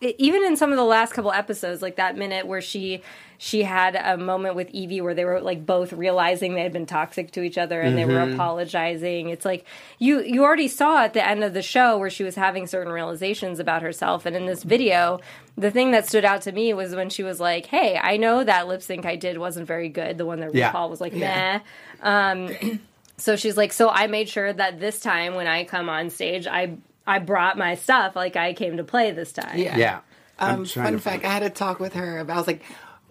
[0.01, 3.01] even in some of the last couple episodes, like that minute where she
[3.43, 6.85] she had a moment with Yvie where they were like both realizing they had been
[6.85, 8.35] toxic to each other and they were Mhm.
[8.35, 9.29] apologizing.
[9.29, 9.65] It's like
[9.97, 12.93] you you already saw at the end of the show where she was having certain
[12.93, 14.27] realizations about herself.
[14.27, 15.21] And in this video,
[15.57, 18.43] the thing that stood out to me was when she was like, "Hey, I know
[18.43, 20.19] that lip sync I did wasn't very good.
[20.19, 20.71] The one that Yeah.
[20.71, 21.61] RuPaul was like, Yeah.
[22.03, 22.49] Um,
[23.17, 26.45] so she's like, "So I made sure that this time when I come on stage,
[26.45, 26.75] I."
[27.07, 29.57] I brought my stuff like I came to play this time.
[29.57, 30.01] Yeah.
[30.37, 32.19] I'm Um, fun to fact: I had a talk with her.
[32.19, 32.61] About, I was like,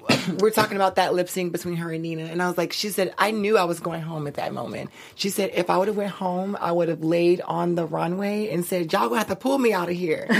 [0.39, 2.89] we're talking about that lip sync between her and Nina, and I was like, she
[2.91, 4.91] said, I knew I was going home at that moment.
[5.15, 8.49] She said, if I would have went home, I would have laid on the runway
[8.51, 10.27] and said, y'all gonna have to pull me out of here.
[10.31, 10.37] so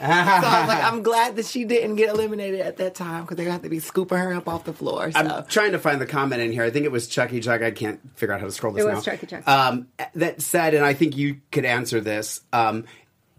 [0.00, 3.46] I was like, I'm glad that she didn't get eliminated at that time because they're
[3.46, 5.10] gonna have to be scooping her up off the floor.
[5.10, 5.18] So.
[5.18, 6.64] I'm trying to find the comment in here.
[6.64, 7.62] I think it was Chucky Chuck.
[7.62, 8.94] I can't figure out how to scroll this It now.
[8.94, 9.46] was Chucky Chuck.
[9.48, 12.84] Um, that said, and I think you could answer this, um,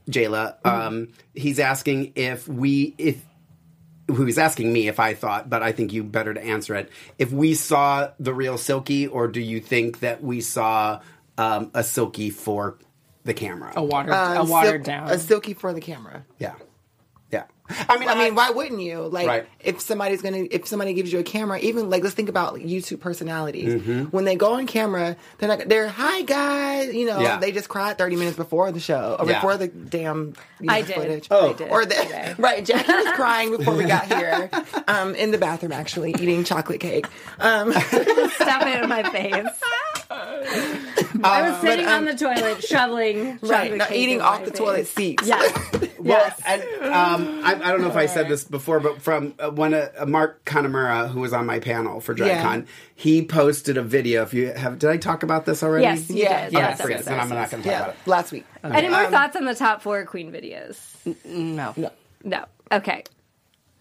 [0.10, 0.66] Jayla.
[0.66, 3.24] Um, he's asking if we if
[4.10, 6.90] who was asking me if I thought, but I think you better to answer it.
[7.18, 11.02] If we saw the real Silky, or do you think that we saw
[11.38, 12.78] um, a Silky for
[13.24, 13.74] the camera?
[13.76, 15.10] A watered, Uh, a watered sil- down.
[15.10, 16.26] a silky for the camera.
[16.40, 16.66] Yeah, yeah.
[17.88, 19.02] I mean, I mean, why wouldn't you?
[19.08, 19.46] Like, Right.
[19.60, 23.00] if somebody's gonna, if somebody gives you a camera, even like, let's think about YouTube
[23.00, 23.82] personalities.
[23.82, 24.12] Mhm.
[24.12, 27.38] When they go on camera, they're like, they're hi guys, you know, Yeah.
[27.38, 29.36] they just cried thirty minutes before the show or Yeah.
[29.36, 30.96] before the damn you know, I did.
[30.96, 31.28] footage.
[31.32, 31.50] Oh.
[31.52, 32.36] I did or the, today.
[32.40, 32.66] right?
[32.66, 34.50] Jackie was crying before we got here,
[34.88, 37.06] um, in the bathroom actually eating chocolate cake.
[37.40, 39.34] Um, Stop it in my face.
[40.12, 44.58] I was Um, sitting but, on the toilet shoveling, right, not eating off the face.
[44.58, 45.28] toilet seats.
[45.30, 45.94] Yes.
[46.00, 46.62] Well, and,
[46.94, 49.90] um, I, I don't know if I said this before, but from uh, when uh,
[50.08, 52.42] Mark Kanemura, who was on my panel for Yeah.
[52.42, 54.24] DragCon, he posted a video.
[54.24, 55.84] If you have, did I talk about this already?
[55.84, 56.46] Yes, Yeah.
[56.46, 56.56] did.
[56.56, 57.12] Okay, Yes, forget yes, it.
[57.12, 58.08] I'm not going to talk yeah, about it.
[58.08, 58.46] last week.
[58.64, 60.78] Any more Um, thoughts on the top four queen videos?
[61.26, 61.74] no.
[61.76, 61.92] No.
[62.24, 62.46] No.
[62.72, 63.04] Okay.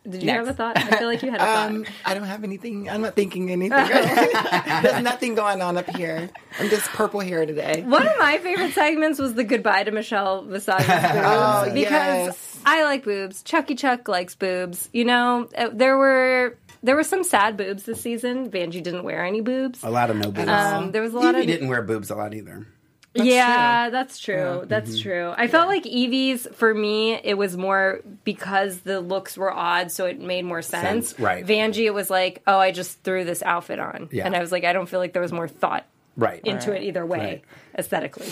[0.09, 0.39] Did you Next.
[0.47, 0.77] have a thought?
[0.79, 1.71] I feel like you had a thought.
[1.71, 2.89] Um, I don't have anything.
[2.89, 3.71] I'm not thinking anything.
[4.83, 6.31] There's nothing going on up here.
[6.59, 7.83] I'm just purple hair today.
[7.87, 12.61] One of my favorite segments was the goodbye to Michelle Visage's boobs Oh, because yes.
[12.65, 13.43] I like boobs.
[13.43, 14.89] Chucky Chuck likes boobs.
[14.93, 18.51] You know, uh, there were there were some sad boobs this season.
[18.51, 19.83] Vanjie didn't wear any boobs.
[19.83, 20.49] A lot of no boobs.
[20.49, 22.67] Um, there was a lot Yvie of didn't wear boobs a lot either.
[23.15, 24.65] Yeah, that's true.
[24.67, 25.03] That's Mhm.
[25.03, 25.35] true.
[25.37, 30.05] I felt like Yvie's for me, it was more because the looks were odd, so
[30.07, 31.09] it made more sense.
[31.11, 31.45] Sense, right.
[31.45, 34.27] Vanjie, it was like, oh, I just threw this outfit on, Yeah.
[34.27, 35.85] and I was like, I don't feel like there was more thought
[36.17, 36.41] Right.
[36.45, 37.43] into it either way,
[37.77, 38.29] aesthetically.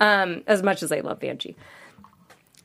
[0.00, 1.54] Um, as much as I love Vanjie.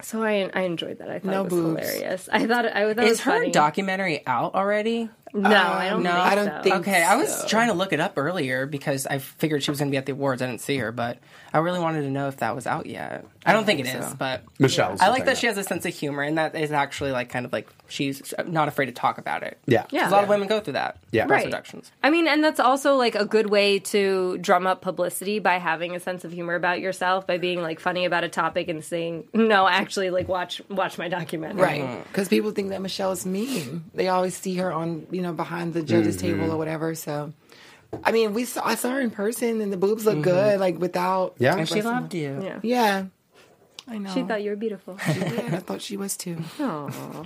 [0.01, 1.09] So I I enjoyed that.
[1.09, 1.89] I thought No it was boobs.
[1.89, 2.29] hilarious.
[2.31, 3.51] I thought I thought it Is was her funny.
[3.51, 5.09] documentary out already?
[5.33, 6.61] No, I don't no, think I don't so.
[6.63, 9.79] think okay, I was trying to look it up earlier because I figured she was
[9.79, 10.41] going to be at the awards.
[10.41, 11.17] I didn't see her, but
[11.53, 13.25] I really wanted to know if that was out yet.
[13.45, 14.15] I don't think it is, so.
[14.17, 15.41] but Michelle's I like that thing.
[15.41, 18.33] she has a sense of humor, and that is actually like kind of like she's
[18.45, 19.57] not afraid to talk about it.
[19.65, 19.81] Yeah.
[19.83, 20.09] 'Cause Yeah.
[20.09, 20.97] a lot of women go through that.
[21.11, 21.25] Yeah.
[21.25, 21.45] breast Right.
[21.47, 21.91] reductions.
[22.03, 25.95] I mean, and that's also like a good way to drum up publicity by having
[25.95, 29.23] a sense of humor about yourself, by being like funny about a topic and saying,
[29.33, 31.81] "No, actually, like watch watch my documentary." Right.
[31.81, 32.01] Mm-hmm.
[32.03, 33.85] Because people think that Michelle's mean.
[33.95, 36.39] They always see her on, you know, behind the judge's mm-hmm.
[36.39, 36.93] table or whatever.
[36.93, 37.33] So,
[38.03, 40.23] I mean, we saw I saw her in person, and the boobs look mm-hmm.
[40.23, 41.35] good, like without.
[41.39, 41.57] Yeah.
[41.57, 42.39] And she loved you.
[42.41, 42.59] Yeah.
[42.61, 43.05] Yeah.
[43.87, 44.13] I know.
[44.13, 44.97] She thought you were beautiful.
[45.07, 46.37] Yeah, I thought she was too.
[46.59, 47.25] Aw.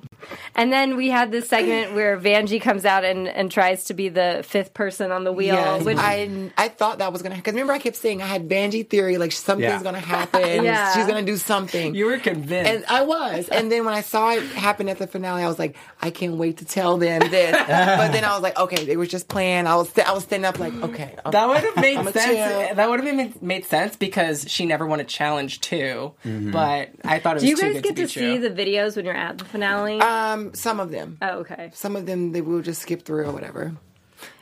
[0.56, 4.10] And then we had this segment where Vanjie comes out and, and tries to be
[4.10, 5.56] the fifth person on the wheel.
[5.56, 7.44] Yes, which I I thought that was gonna happen.
[7.44, 9.84] because remember I kept saying I had Vanjie theory like something's Yeah.
[9.84, 10.64] gonna happen.
[10.64, 10.94] Yeah.
[10.94, 11.96] She's gonna do something.
[11.96, 12.72] You were convinced.
[12.72, 15.60] and I was, and then when I saw it happen at the finale, I was
[15.60, 17.52] like, I can't wait to tell them this.
[17.58, 19.68] but then I was like, okay, it was just playing.
[19.68, 22.76] I was, I was standing up like, okay, I'm- That would have made I'ma sense.
[22.76, 26.14] That would have made, made sense because she never won a challenge too.
[26.24, 28.50] But I thought it was do you too guys good get to to, see true.
[28.50, 30.00] the videos when you're at the finale?
[30.00, 31.18] Um, Um, some of them.
[31.22, 31.72] Oh, okay.
[31.74, 33.74] Some of them they will just skip through or whatever.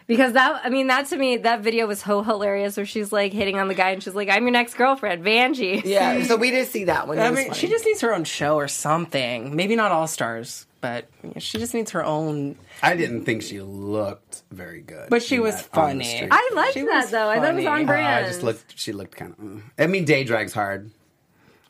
[0.07, 3.31] Because that, I mean, that to me, that video was so hilarious where she's like
[3.31, 5.83] hitting on the guy and she's like, I'm your next girlfriend, Vanjie.
[5.85, 7.17] Yeah, so we did see that one.
[7.17, 7.59] It I was mean, funny.
[7.59, 9.55] she just needs her own show or something.
[9.55, 11.05] Maybe not All Stars, but
[11.37, 12.57] she just needs her own.
[12.83, 15.09] I didn't think she looked very good.
[15.09, 16.15] But she in was that on the funny.
[16.17, 16.29] street.
[16.31, 17.29] I liked She that was though.
[17.29, 17.67] I thought it was funny.
[17.67, 18.25] on Uh, Uh, brand.
[18.25, 18.73] I just looked.
[18.77, 19.63] She looked kind of.
[19.81, 20.91] I mean, day drag's hard.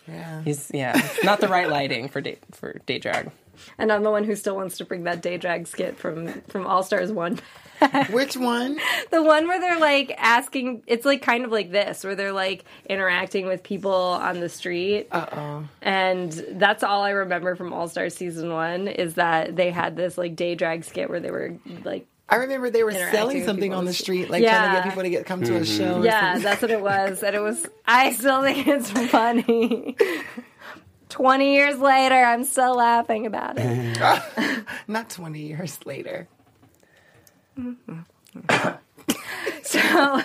[0.07, 0.41] Yeah.
[0.41, 3.29] He's yeah, not the right lighting for day for day drag.
[3.77, 6.65] And I'm the one who still wants to bring that day drag skit from from
[6.67, 7.39] All Stars one.
[8.11, 8.77] Which one?
[9.09, 12.63] The one where they're like asking, it's like kind of like this, where they're like
[12.87, 15.07] interacting with people on the street.
[15.11, 15.63] Uh oh.
[15.81, 20.15] And that's all I remember from All Stars season one is that they had this
[20.17, 23.79] like day drag skit where they were like, I remember they were selling something on
[23.79, 24.31] on the the street, street.
[24.31, 25.77] like trying to get people to get come to a Mm-hmm.
[25.77, 25.99] show.
[26.01, 26.43] or yeah, something.
[26.43, 27.23] that's what it was.
[27.23, 29.97] And it was, I still think it's funny.
[31.11, 34.63] 20 years later, I'm still laughing about it.
[34.87, 36.27] Not twenty years later.
[39.63, 40.21] So,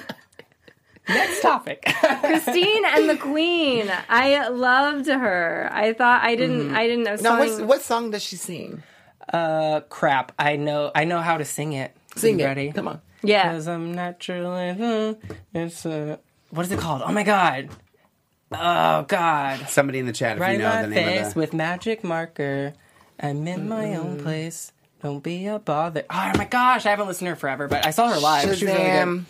[1.09, 1.85] Next topic.
[2.21, 3.91] Christine and the Queen.
[4.09, 5.69] I loved her.
[5.73, 6.75] I thought I didn't.
[6.75, 7.15] I didn't know.
[7.21, 8.83] Now, Song, what song does she sing?
[9.33, 10.33] uh, crap.
[10.39, 10.91] I know.
[10.95, 11.97] I know how to sing it.
[12.17, 12.49] Sing You it.
[12.49, 12.73] Ready?
[12.73, 13.01] Come on.
[13.23, 13.49] yeah.
[13.51, 15.17] Because I'm naturally.
[15.55, 16.17] It's uh,
[16.51, 17.03] what is it called?
[17.05, 17.69] Oh my god.
[18.53, 19.69] Oh god.
[19.69, 21.41] Somebody in the chat, if Write you know my the name face of the.
[21.41, 22.75] with magic marker.
[23.19, 24.73] I'm in my own place.
[25.03, 26.05] Don't be a bother.
[26.11, 28.43] Oh my gosh, I haven't listened to her forever, but I saw her live.
[28.45, 28.83] She was really good.
[28.85, 29.25] Shazam.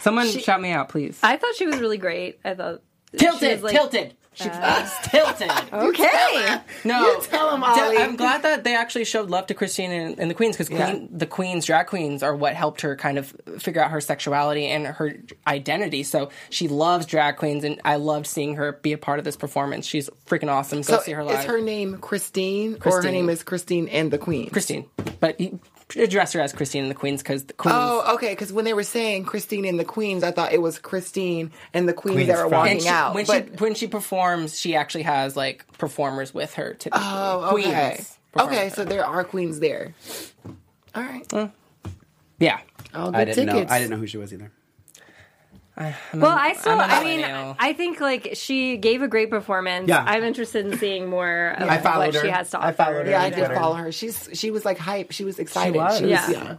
[0.00, 1.18] Someone shout me out, please.
[1.22, 2.38] I thought she was really great.
[2.44, 2.80] I thought
[3.12, 4.14] she tilted, was, like, tilted.
[4.38, 5.50] She uh, was tilted.
[5.72, 6.56] Okay.
[6.84, 7.96] No, tell 'em, T- Ollie.
[7.98, 10.90] I'm glad that they actually showed love to Christine and, and the Queens because Yeah.
[10.90, 14.66] queen, the Queens, drag queens, are what helped her kind of figure out her sexuality
[14.66, 16.02] and her identity.
[16.04, 19.36] So she loves drag queens, and I loved seeing her be a part of this
[19.36, 19.86] performance.
[19.86, 20.78] She's freaking awesome.
[20.82, 21.40] Go So see her live.
[21.40, 24.50] is her name Christine, or her name is Christine and the Queen?
[24.50, 24.86] Christine,
[25.20, 25.58] but you
[25.96, 27.76] address her as Christine and the Queens because the Queens.
[27.78, 28.30] Oh, okay.
[28.30, 31.88] Because when they were saying Christine and the Queens, I thought it was Christine and
[31.88, 33.14] the Queens, Queens that were walking and she, out.
[33.14, 36.74] when but, she when she performs, she actually has like performers with her.
[36.74, 37.06] Typically.
[37.06, 37.94] oh, okay.
[37.94, 39.94] Queens Okay, so there are queens there.
[40.94, 41.50] All right.
[42.38, 42.60] yeah.
[42.94, 43.70] All good I didn't tickets.
[43.70, 43.74] know.
[43.74, 44.52] I didn't know who she was either.
[46.12, 47.56] Well, I still, I'm a I mean.
[47.58, 49.88] I think like she gave a great performance.
[49.88, 50.04] Yeah.
[50.04, 52.20] I'm interested in seeing more of I followed what her.
[52.22, 52.66] she has to offer.
[52.66, 53.12] I followed her.
[53.12, 53.54] Yeah, I did Twitter.
[53.54, 53.92] follow her.
[53.92, 55.12] She's she was like hype.
[55.12, 55.74] She was excited.
[55.74, 56.00] She was.
[56.02, 56.30] Yeah.
[56.30, 56.56] yeah.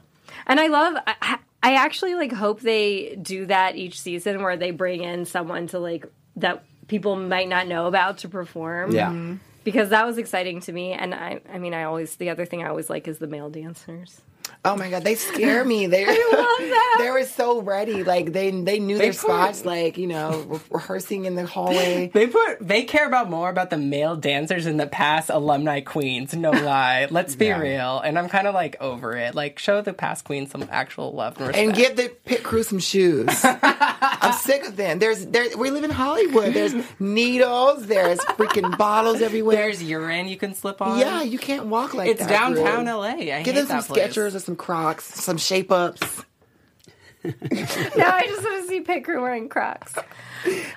[0.47, 0.95] And I love.
[1.05, 5.67] I, I actually like hope they do that each season where they bring in someone
[5.67, 6.05] to like
[6.38, 8.91] that people might not know about to perform.
[8.91, 9.10] Yeah.
[9.10, 9.36] Mm-hmm.
[9.65, 12.63] Because that was exciting to me, and I, I mean, I always the other thing
[12.63, 14.21] I always like is the male dancers.
[14.65, 15.87] Oh my god, they scare me.
[15.87, 16.15] They love
[16.59, 16.95] that.
[16.99, 18.03] they were so ready.
[18.03, 19.63] Like they they knew their put- spots.
[19.63, 22.11] Like you know, re- rehearsing in the hallway.
[22.13, 26.33] They put they care about more about the male dancers in the past alumni queens.
[26.35, 27.59] No lie, let's be Yeah.
[27.59, 27.99] real.
[28.01, 29.33] And I'm kind of like over it.
[29.33, 31.65] Like show the past queens some actual love and respect.
[31.67, 33.29] and give the pit crew some shoes.
[33.43, 34.99] I'm sick of them.
[34.99, 36.53] There's there we live in Hollywood.
[36.53, 37.87] There's needles.
[37.87, 39.55] There's freaking bottles everywhere.
[39.55, 40.99] There's urine you can slip on.
[40.99, 42.51] yeah, you can't walk like it's that.
[42.51, 42.85] It's downtown.
[42.85, 43.07] LA.
[43.07, 44.13] I Give hate them some that place.
[44.13, 46.25] Skechers or some Crocs, some shape ups
[47.23, 47.31] now
[48.15, 49.93] I just want to see Pit Crew wearing Crocs.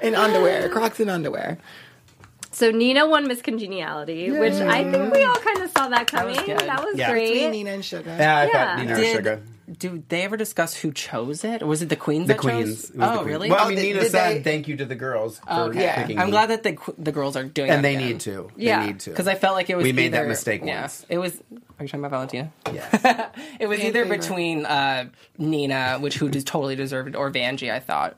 [0.03, 0.69] and underwear.
[0.71, 1.57] Crocs and underwear.
[2.51, 6.35] So Nina won Miss Congeniality, which I think we all kind of saw that coming.
[6.35, 6.45] was.
[6.45, 7.13] That was Yeah.
[7.13, 7.33] great.
[7.33, 8.11] Between Nina and Sugar.
[8.19, 8.51] Yeah, I Yeah.
[8.53, 9.43] thought Nina or Did, Sugar.
[9.79, 11.63] Do they ever discuss who chose it?
[11.63, 12.27] Or was it the queens?
[12.29, 12.83] The that queens.
[12.83, 12.91] Chose?
[12.91, 13.27] It was the Oh, queens.
[13.27, 13.51] really?
[13.51, 15.53] Well, I Oh, mean, did- Nina did said they- thank you to the girls for
[15.71, 15.93] Okay.
[15.97, 17.75] picking I'm glad that the the girls are doing that.
[17.77, 18.07] and that they again.
[18.09, 18.51] need to.
[18.57, 18.81] Yeah.
[18.81, 19.11] They need to.
[19.11, 21.07] Because I felt like it was We made that either- mistake yeah, once.
[21.09, 21.35] It was.
[21.79, 22.53] Are you talking about Valentina?
[22.73, 22.93] Yes.
[23.61, 24.21] It was Fan either favorite.
[24.21, 25.07] between uh,
[25.39, 27.71] Nina, which who totally deserved, it, or Vanjie.
[27.73, 28.17] I thought.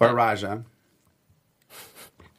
[0.00, 0.62] or Raja.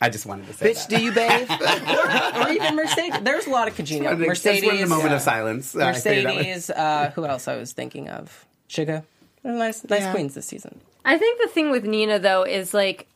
[0.05, 0.97] I just wanted to say Bitch, that.
[0.97, 1.49] do you bathe?
[2.45, 3.19] or even Mercedes.
[3.23, 4.13] There's a lot of congenial.
[4.13, 4.67] I think- just Mercedes.
[4.67, 5.15] wanted a moment yeah.
[5.15, 5.75] of silence.
[5.75, 6.69] Uh, I figured that was- Mercedes.
[6.69, 8.45] Uh, who else I was thinking of?
[8.67, 9.03] Sugar.
[9.41, 10.11] They're nice, nice Yeah.
[10.11, 10.79] queens this season.
[11.03, 13.07] I think the thing with Nina though is like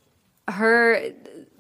[0.48, 1.12] her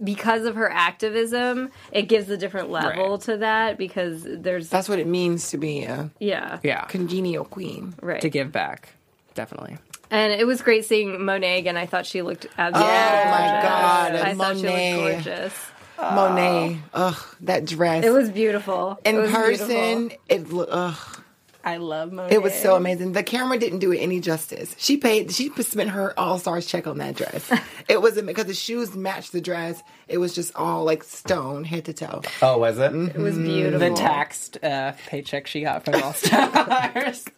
[0.03, 3.21] because of her activism, it gives a different level Right.
[3.21, 6.59] to that because there's That's what it means to be a yeah.
[6.63, 7.93] Yeah, congenial queen.
[8.01, 8.21] Right.
[8.21, 8.89] to give back,
[9.35, 9.77] definitely.
[10.12, 11.78] And it was great seeing Monet again.
[11.78, 13.60] I thought she looked absolutely Oh, my.
[13.62, 15.04] God, I thought she Monet.
[15.13, 15.65] looked gorgeous.
[16.00, 16.80] Monet.
[16.93, 18.04] Ugh, that dress.
[18.06, 19.00] It was beautiful.
[19.06, 19.67] in It was person.
[20.08, 20.17] beautiful.
[20.30, 21.24] It lo- ugh.
[21.62, 22.34] I love Monet.
[22.34, 23.12] It was so amazing.
[23.12, 24.74] The camera didn't do it any justice.
[24.80, 25.32] She paid.
[25.34, 27.52] She spent her all stars check on that dress.
[27.89, 29.84] it wasn't because the shoes matched the dress.
[30.08, 32.22] It was just all like stone, head to toe.
[32.41, 32.93] Oh, was it?
[32.95, 33.78] It was beautiful.
[33.80, 37.26] the taxed uh, paycheck she got from All Stars.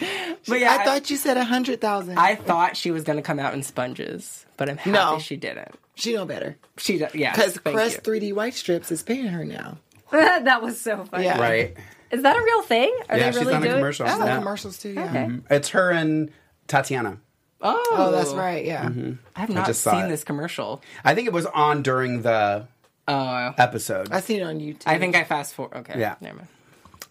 [0.48, 2.18] but yeah, I thought you said a hundred thousand.
[2.18, 5.18] I thought she was going to come out in sponges, but I'm happy No.
[5.18, 5.74] she didn't.
[5.94, 8.12] She know better She, d- yeah, because thank Crest you.
[8.12, 9.76] 3D White Strips is paying her now.
[10.10, 11.24] that was so funny.
[11.24, 11.38] Yeah.
[11.40, 11.76] Right.
[12.10, 12.92] Is that a real thing?
[13.08, 13.76] Are yeah, they she's really on a doing?
[13.76, 14.06] commercial.
[14.08, 14.24] Oh.
[14.24, 14.38] Yeah.
[14.38, 14.90] commercials too.
[14.94, 15.04] Yeah.
[15.04, 15.18] Okay.
[15.26, 15.42] Mhm.
[15.50, 16.30] It's her and
[16.66, 17.18] Tatiana.
[17.60, 18.64] Oh, Oh, that's right.
[18.64, 18.88] Yeah.
[19.36, 20.08] I have I not just seen it.
[20.08, 20.80] this commercial.
[21.04, 22.66] I think it was on during the
[23.06, 24.10] Oh, episode.
[24.12, 24.82] I seen it on YouTube.
[24.86, 25.76] I think I fast forward.
[25.78, 26.14] Okay, Yeah.
[26.20, 26.48] never mind.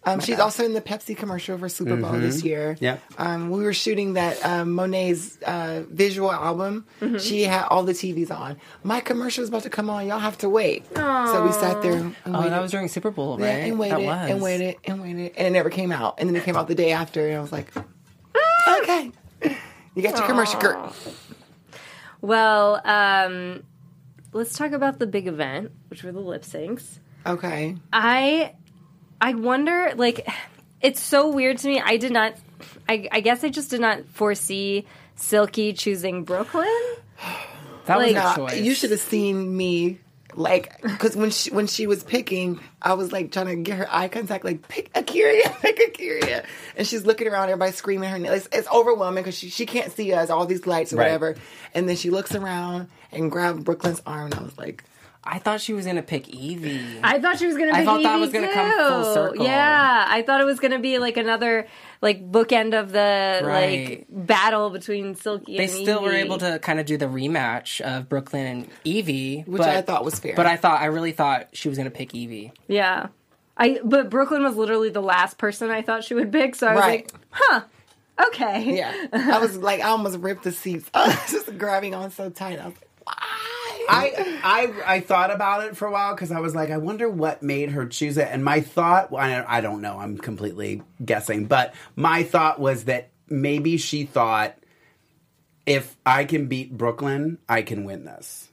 [0.04, 2.74] Um, she's also in the Pepsi commercial for Super Bowl this year.
[2.80, 2.96] Yeah.
[3.18, 6.86] Um, we were shooting that um, Monet's uh, visual album.
[7.18, 8.56] She had all the TVs on.
[8.82, 10.06] My commercial is about to come on.
[10.06, 10.86] Y'all have to wait.
[10.94, 12.52] So we sat there and Oh, waited.
[12.52, 13.46] that was during Super Bowl, right?
[13.46, 16.14] yeah, and waited and waited and waited, and it never came out.
[16.18, 19.12] And then it came out the day after, and I was like, okay,
[19.94, 20.94] you got your commercial, girl.
[22.22, 23.64] Well, um,
[24.32, 26.98] let's talk about the big event, which were the lip syncs.
[27.26, 27.76] Okay.
[27.92, 28.54] I
[29.20, 30.28] I wonder like
[30.80, 31.80] it's so weird to me.
[31.84, 32.34] I did not
[32.88, 36.66] I, I guess I just did not foresee Silky choosing Brooklyn.
[37.86, 38.60] That was Like, a choice.
[38.60, 39.98] you should have seen me.
[40.34, 43.88] Like, because when she when she was picking, I was like trying to get her
[43.90, 46.44] eye contact, like pick A'keria, pick A'keria,
[46.76, 48.30] and she's looking around, everybody screaming her name.
[48.32, 51.06] It's, it's overwhelming because she she can't see us, all these lights or Right.
[51.06, 51.34] whatever.
[51.74, 54.84] And then she looks around and grabbed Brooklyn's arm, and I was like,
[55.22, 57.00] I thought she was gonna pick Yvie.
[57.02, 58.54] I thought she was gonna I pick thought that Yvie was gonna too.
[58.54, 58.70] come
[59.04, 59.44] full circle.
[59.44, 61.66] Yeah, I thought it was gonna be like another
[62.00, 63.88] like bookend of the Right.
[64.00, 67.80] like battle between Silky they and still were able to kind of do the rematch
[67.82, 70.34] of Brooklyn and Yvie, which but, I thought was fair.
[70.34, 72.52] But I thought I really thought she was gonna pick Yvie.
[72.66, 73.08] Yeah.
[73.58, 76.74] I but Brooklyn was literally the last person I thought she would pick, so I
[76.74, 77.12] was Right.
[77.12, 77.60] like, huh.
[78.28, 78.76] Okay.
[78.76, 80.90] yeah, I was like, I almost ripped the seats.
[80.94, 82.58] I was just grabbing on so tight.
[82.58, 83.59] I was like, why?
[83.88, 87.08] I, I I thought about it for a while because I was like, I wonder
[87.08, 88.28] what made her choose it.
[88.30, 92.84] And my thought, well, I, I don't know, I'm completely guessing, but my thought was
[92.84, 94.56] that maybe she thought,
[95.66, 98.48] if I can beat Brooklyn, I can win this.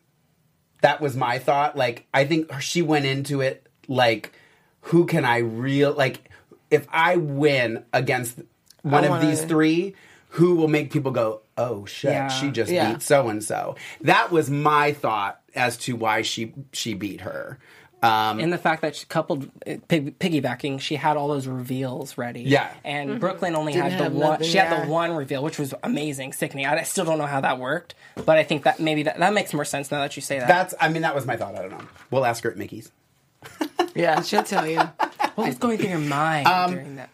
[0.81, 1.75] That was my thought.
[1.75, 4.33] Like, I think she went into it like,
[4.81, 6.29] who can I real like?
[6.69, 8.39] If I win against
[8.83, 9.95] one of wanna- these three,
[10.37, 12.27] who will make people go, "Oh shit, Yeah.
[12.29, 12.93] she just Yeah.
[12.93, 17.57] beat so and so." That was my thought as to why she she beat her.
[18.03, 22.15] Um, And the fact that she coupled uh, pig, piggybacking, she had all those reveals
[22.15, 22.41] ready.
[22.43, 22.69] Yeah.
[22.85, 24.29] and Brooklyn only Didn't had the one.
[24.33, 26.67] nothing, she had the one reveal, which was amazing, sickening.
[26.67, 29.33] I, I still don't know how that worked, but I think that maybe that, that
[29.33, 30.47] makes more sense now that you say that.
[30.47, 31.55] that's I mean that was my thought.
[31.55, 31.81] I don't know.
[32.11, 32.91] We'll ask her at Mickey's.
[33.95, 34.77] Yeah, she'll tell you.
[35.35, 37.09] what was going through your mind Um, during that?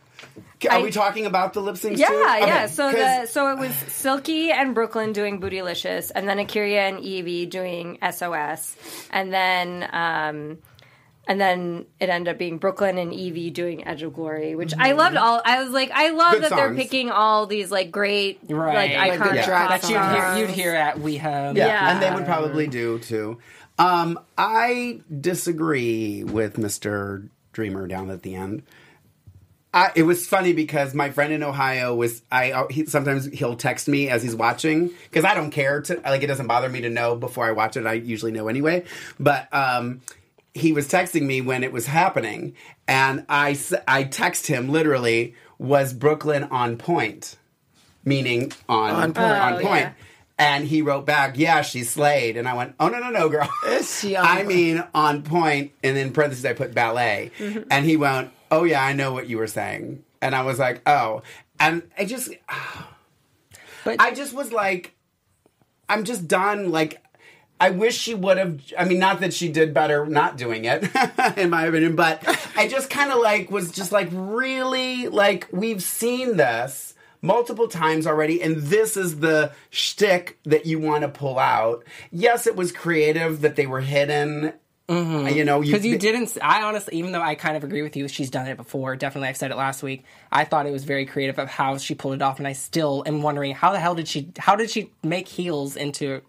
[0.70, 1.98] Are I- we talking about the lip syncs?
[1.98, 2.14] Yeah, too?
[2.16, 2.40] yeah.
[2.64, 6.90] Okay, So 'cause- the so it was Silky and Brooklyn doing Bootylicious, and then A'keria
[6.90, 8.76] and Yvie doing SOS,
[9.12, 10.58] and then um,
[11.26, 14.92] and then it ended up being Brooklyn and Yvie doing Edge of Glory, which I
[14.94, 15.16] loved.
[15.16, 18.96] All I was like, I love Good that they're picking all these like great, Right.
[18.98, 20.40] like Like iconic drag pop That you'd hear, songs.
[20.40, 21.56] you'd hear at WeHo.
[21.56, 21.92] Yeah, Yeah.
[21.92, 23.38] and they would probably do too.
[23.80, 27.28] Um, I disagree with Mr.
[27.54, 28.64] Dreamer down at the end.
[29.76, 33.56] I, it was funny because my friend in Ohio was I uh, he, sometimes he'll
[33.56, 36.82] text me as he's watching because I don't care to like it doesn't bother me
[36.82, 37.86] to know before I watch it.
[37.88, 38.84] I usually know anyway.
[39.20, 40.02] But um
[40.54, 42.54] he was texting me when it was happening
[42.88, 43.58] and I
[43.88, 47.38] I text him literally was Brooklyn on point?
[48.06, 49.32] Meaning on On point.
[49.32, 49.94] on Oh, point yeah.
[50.38, 52.38] and he wrote back yeah she slayed.
[52.38, 53.50] And I went oh no no no girl.
[53.68, 55.72] Is she on I mean on point.
[55.84, 57.32] And in parentheses I put ballet.
[57.40, 57.62] Mm-hmm.
[57.72, 60.04] and he went oh yeah I know what you were saying.
[60.22, 61.24] And I was like oh.
[61.60, 62.30] And I just
[63.86, 64.96] But I just was like
[65.90, 66.72] I'm just done.
[66.72, 67.04] Like
[67.60, 70.84] I wish she would have I mean not that she did better not doing it
[71.38, 72.24] in my opinion but
[72.58, 78.06] I just kind of like was just like really like we've seen this multiple times
[78.06, 81.86] already and this is the shtick that you want to pull out.
[82.12, 84.54] Yes it was creative that they were hidden
[84.90, 86.38] you know Because you didn't.
[86.42, 88.96] I honestly, even though I kind of agree with you, she's done it before.
[88.96, 90.04] Definitely, I've said it last week.
[90.32, 93.04] I thought it was very creative of how she pulled it off, and I still
[93.06, 94.30] am wondering how the hell did she?
[94.38, 96.22] How did she make heels into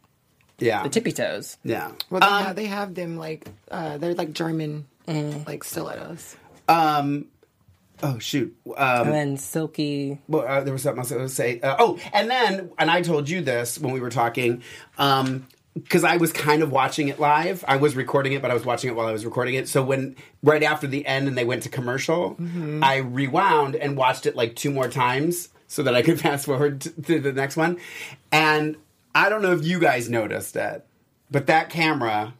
[0.60, 1.56] yeah the tippy toes?
[1.64, 6.36] yeah Well, they, have, they have them like uh, they're like German, like stilettos.
[6.68, 7.26] um
[8.02, 10.20] oh shoot um And then silky.
[10.28, 11.60] well, uh, there was something else I was going to say.
[11.60, 14.62] Uh, oh, and then, and I told you this when we were talking,
[14.98, 17.64] um, because I was kind of watching it live.
[17.66, 19.68] I was recording it, but I was watching it while I was recording it.
[19.68, 22.82] So when right after the end and they went to commercial, mm-hmm.
[22.82, 26.82] I rewound and watched it like two more times so that I could fast forward
[26.82, 27.78] to, to the next one.
[28.30, 28.76] And
[29.14, 30.86] I don't know if you guys noticed it,
[31.30, 32.34] but that camera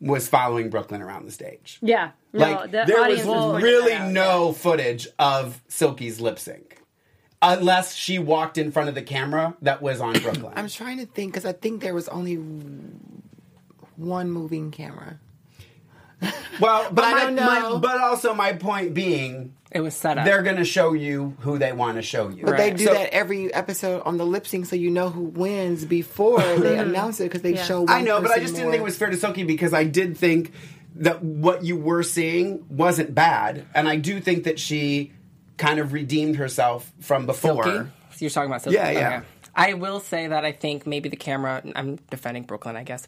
[0.00, 1.78] was following Brooklyn around the stage.
[1.80, 6.81] Yeah, no, Like the there was really no footage of Silky's lip sync,
[7.42, 10.52] unless she walked in front of the camera that was on Brooklyn.
[10.56, 12.36] I'm trying to think because I think there was only
[13.96, 15.18] one moving camera.
[16.60, 20.24] Well, but, I my- don't my- but also my point being, it was set up.
[20.24, 22.44] they're going to show you who they want to show you.
[22.44, 25.22] But they do So- that every episode on the lip sync, so you know who
[25.22, 27.64] wins before they announce it because they Yeah.
[27.64, 27.80] show.
[27.82, 29.72] One I know, but I person just didn't think it was fair to Silky because
[29.74, 30.52] I did think
[30.96, 35.12] that what you were seeing wasn't bad, and I do think that she
[35.56, 37.64] kind of redeemed herself from before.
[37.64, 37.90] Silky?
[38.18, 38.76] You're talking about Silky?
[38.76, 39.16] Yeah, yeah.
[39.18, 39.26] Okay.
[39.54, 41.62] I will say that I think maybe the camera.
[41.74, 43.06] I'm defending Brooklyn, I guess.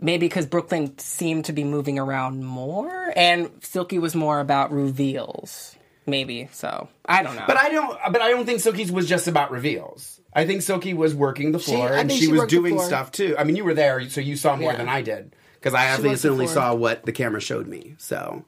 [0.00, 5.76] Maybe because Brooklyn seemed to be moving around more, and Silky was more about reveals.
[6.06, 6.88] Maybe so.
[7.06, 7.44] I don't know.
[7.46, 7.98] But I don't.
[8.10, 10.20] But I don't think Silky's was just about reveals.
[10.34, 13.36] I think Silky was working the floor I and she, she was doing stuff too.
[13.38, 14.78] I mean, you were there, so you saw more Yeah.
[14.78, 17.94] than I did because I She obviously only saw what the camera showed me.
[17.98, 18.44] So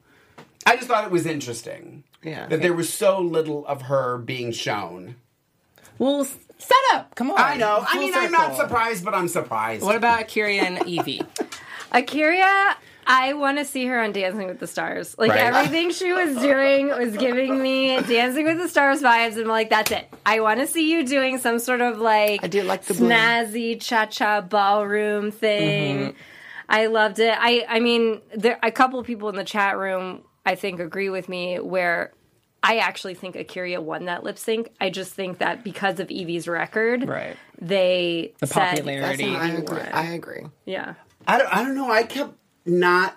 [0.65, 2.03] I just thought it was interesting.
[2.23, 2.47] Yeah.
[2.47, 5.15] that there was so little of her being shown.
[5.97, 7.15] well, s- set up.
[7.15, 7.39] Come on.
[7.39, 7.85] I know.
[7.87, 9.83] I Full mean, I'm not surprised, but I'm surprised.
[9.83, 11.25] What about A'keria and Yvie?
[11.93, 15.15] A'keria, I want to see her on Dancing with the Stars.
[15.17, 15.39] Like Right.
[15.39, 19.69] everything she was doing was giving me Dancing with the Stars vibes, and I'm like,
[19.69, 20.07] that's it.
[20.25, 23.79] I want to see you doing some sort of like I did like the snazzy
[23.81, 25.97] cha cha ballroom thing.
[25.99, 26.17] Mm-hmm.
[26.67, 27.33] I loved it.
[27.39, 31.09] I I mean, there a couple of people in the chat room I think agree
[31.09, 32.11] with me where.
[32.63, 34.71] I actually think A'keria won that lip sync.
[34.81, 37.37] I just think that because of Yvie's record, Right.
[37.61, 39.35] they The said popularity.
[39.35, 39.79] I agree.
[39.79, 40.43] I agree.
[40.65, 40.95] yeah.
[41.27, 41.91] I don't, I don't know.
[41.91, 42.33] I kept
[42.65, 43.15] not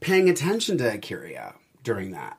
[0.00, 1.54] paying attention to A'keria
[1.84, 2.36] during that.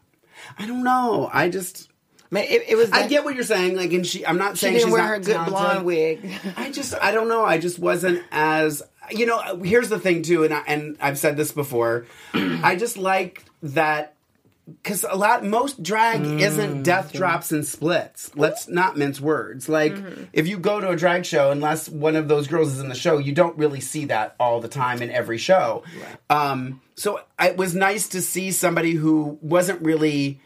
[0.59, 1.30] I don't know.
[1.34, 1.89] I just.
[2.30, 2.91] Man, it, it was.
[2.91, 3.78] I get what you're saying.
[3.78, 4.25] Like, and she.
[4.25, 5.53] I'm not She saying didn't she's wear not her good talented.
[5.53, 6.32] blonde wig.
[6.57, 6.93] I just.
[6.95, 7.45] I don't know.
[7.45, 8.84] I just wasn't as.
[9.12, 9.60] You know.
[9.64, 12.05] Here's the thing too, and I, and I've said this before.
[12.34, 14.14] I just like that.
[14.84, 16.41] Because a lot, most drag Mm.
[16.41, 18.32] isn't death drops and splits.
[18.36, 19.70] Let's not mince words.
[19.70, 20.24] Like, Mm-hmm.
[20.34, 22.93] if you go to a drag show, unless one of those girls is in the
[22.95, 25.84] show, you don't really see that all the time in every show.
[26.30, 30.41] Um, so it was nice to see somebody who wasn't really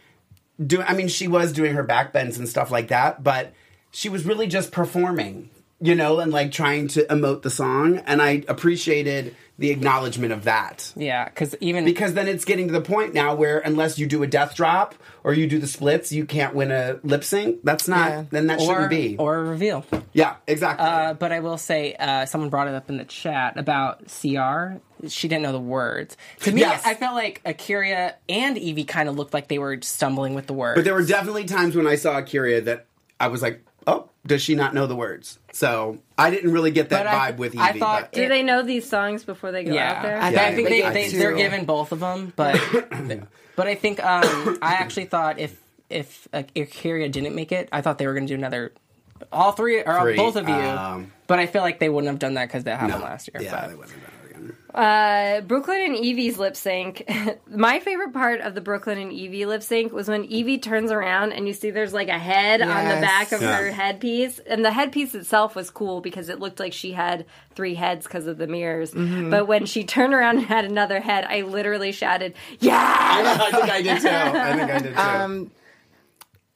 [0.64, 3.53] doing I mean she was doing her backbends and stuff like that, but
[3.89, 5.49] she was really just performing,
[5.82, 10.45] you know, and like trying to emote the song and I appreciated the acknowledgement of
[10.45, 10.91] that.
[10.95, 14.23] Yeah, because even Because then it's getting to the point now where unless you do
[14.23, 17.59] a death drop or you do the splits, you can't win a lip sync.
[17.63, 18.23] That's not Yeah.
[18.32, 19.17] then that or, shouldn't be.
[19.17, 19.86] or a reveal.
[20.13, 20.88] yeah, exactly.
[20.88, 24.79] Uh, but I will say, uh, someone brought it up in the chat about CR.
[25.07, 26.17] She didn't know the words.
[26.41, 26.82] To me, Yes.
[26.86, 30.53] I felt like A'keria and Yvie kind of looked like they were stumbling with the
[30.53, 30.75] words.
[30.77, 32.88] but there were definitely times when I saw A'keria that
[33.19, 36.89] I was like, "Oh, does she not know the words?" So, I didn't really get
[36.89, 37.59] that But I- vibe with Yvie.
[37.61, 40.17] I thought but- Do they know these songs before they go yeah, out there?
[40.21, 41.17] I I, think think they they, got they, two.
[41.19, 42.59] they're given both of them, but
[43.55, 45.59] but I think um, I actually thought if
[45.89, 48.71] if uh, A'keria didn't make it, I thought they were going to do another.
[49.32, 52.17] All three or Three, both of you, um, but I feel like they wouldn't have
[52.17, 53.05] done that because that happened No.
[53.05, 53.41] last year.
[53.43, 54.20] Yeah, but- they wouldn't have done it again.
[54.74, 57.03] Uh, Brooklyn and Yvie's lip sync.
[57.47, 61.34] My favorite part of the Brooklyn and Yvie lip sync was when Yvie turns around
[61.34, 63.57] and you see there's like a head on the back of Yeah.
[63.57, 64.39] her headpiece.
[64.39, 68.28] And the headpiece itself was cool because it looked like she had three heads because
[68.28, 68.91] of the mirrors.
[68.93, 69.30] Mm-hmm.
[69.30, 72.78] But when she turned around and had another head, I literally shouted, Yeah!
[72.80, 74.07] I think I did too.
[74.09, 74.99] I think I did too.
[74.99, 75.51] Um,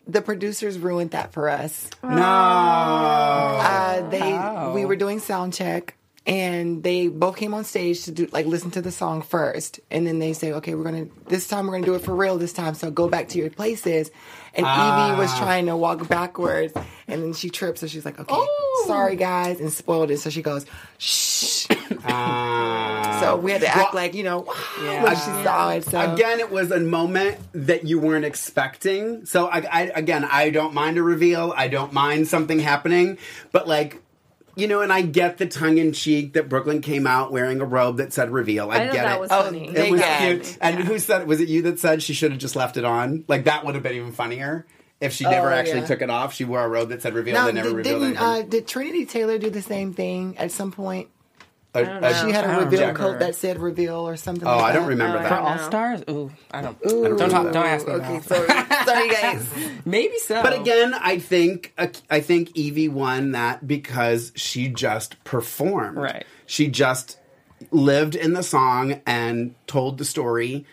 [0.07, 1.89] the producers ruined that for us.
[2.03, 2.11] no.
[2.11, 4.72] Uh, they How?
[4.74, 5.97] we were doing sound check
[6.28, 9.80] and they both came on stage to do like listen to the song first.
[9.91, 12.38] And then they say okay we're gonna this time we're gonna do it for real
[12.38, 12.73] this time.
[12.73, 14.11] So go back to your places.
[14.53, 16.73] And Yvie was trying to walk backwards.
[17.07, 17.80] And then she tripped.
[17.80, 18.45] So she's like okay
[18.86, 20.19] sorry guys and spoiled it.
[20.19, 20.65] So she goes
[20.97, 21.67] shh.
[22.07, 23.17] Ah.
[23.19, 26.13] so we had to act Well, like you know when she saw it so.
[26.13, 29.26] Again, it was a moment that you weren't expecting.
[29.26, 31.53] So, I, I, again, I don't mind a reveal.
[31.55, 33.17] I don't mind something happening.
[33.51, 34.01] But, like,
[34.56, 37.66] you know, and I get the tongue in cheek that Brooklyn came out wearing a
[37.66, 38.72] robe that said reveal.
[38.72, 39.20] I, I get that it.
[39.20, 39.70] was Oh, funny.
[39.70, 40.58] they it was got cute.
[40.62, 41.28] And who said?
[41.28, 43.24] Was it you that said she should have just left it on?
[43.28, 44.66] Like, that would have been even funnier.
[45.01, 45.86] If she never Oh, actually yeah.
[45.88, 47.34] took it off, she wore a robe that said reveal.
[47.34, 48.45] now they never did, revealed didn't anything.
[48.45, 51.10] uh, did trinity taylor do the same thing at some point
[51.76, 52.99] A- a- she had a reveal remember.
[52.99, 55.30] coat that said reveal or something Oh, like I don't remember Oh, that.
[55.30, 55.57] For All.
[55.59, 56.03] Stars?
[56.09, 56.78] Ooh, I don't.
[56.91, 57.17] Ooh.
[57.17, 57.93] don't talk, don't ask me.
[57.93, 58.47] okay sorry
[58.86, 59.47] sorry guys
[59.86, 60.41] Maybe so.
[60.41, 61.73] But again, I think
[62.09, 65.97] I think Yvie won that because she just performed.
[65.97, 66.26] Right.
[66.45, 67.17] She just
[67.71, 70.65] lived in the song and told the story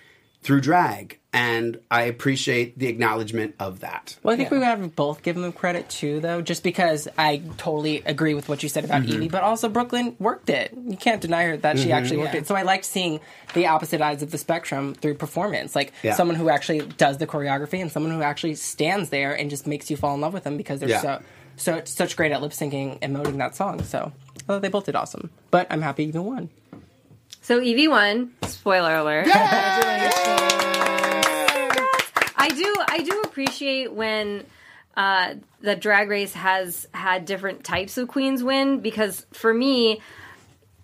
[0.42, 4.16] through drag, and I appreciate the acknowledgement of that.
[4.22, 8.02] Well, I think we have both given them credit too, though, just because I totally
[8.04, 9.22] agree with what you said about Mm-hmm.
[9.22, 10.72] Yvie, but also Brooklyn worked it.
[10.76, 12.40] You can't deny her that she actually worked Yeah.
[12.40, 12.46] it.
[12.48, 13.20] So I liked seeing
[13.54, 16.14] the opposite sides of the spectrum through performance, like Yeah.
[16.14, 19.90] someone who actually does the choreography and someone who actually stands there and just makes
[19.90, 21.00] you fall in love with them because they're Yeah.
[21.00, 21.20] so
[21.54, 23.82] so such great at lip syncing and emoting that song.
[23.84, 25.30] So I thought they both did awesome.
[25.50, 26.48] But I'm happy Yvie won.
[27.42, 28.32] So Yvie won.
[28.44, 29.26] Spoiler alert.
[32.36, 34.46] I do I do appreciate when
[34.96, 40.00] uh, the drag race has had different types of queens win because for me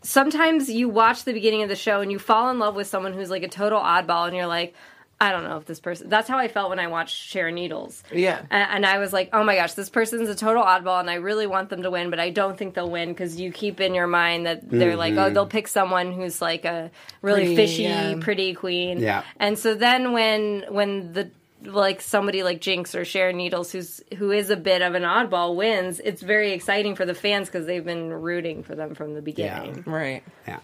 [0.02, 3.12] sometimes you watch the beginning of the show and you fall in love with someone
[3.12, 4.74] who's like a total oddball and you're like
[5.20, 6.08] I don't know if this person.
[6.08, 8.02] That's how I felt when I watched Sharon Needles.
[8.12, 8.38] Yeah.
[8.50, 11.14] And, and I was like, oh my gosh, this person's a total oddball, and I
[11.14, 13.94] really want them to win, but I don't think they'll win because you keep in
[13.94, 15.34] your mind that they're like, oh, Mhm.
[15.34, 16.90] they'll pick someone who's like a
[17.20, 18.14] really Pretty, fishy, yeah.
[18.20, 18.98] pretty queen.
[19.00, 19.24] Yeah.
[19.40, 21.30] And so then when when the
[21.64, 25.56] like somebody like Jinkx or Sharon Needles, who's who is a bit of an oddball,
[25.56, 29.22] wins, it's very exciting for the fans because they've been rooting for them from the
[29.22, 29.82] beginning.
[29.84, 30.22] Right.
[30.46, 30.60] Yeah.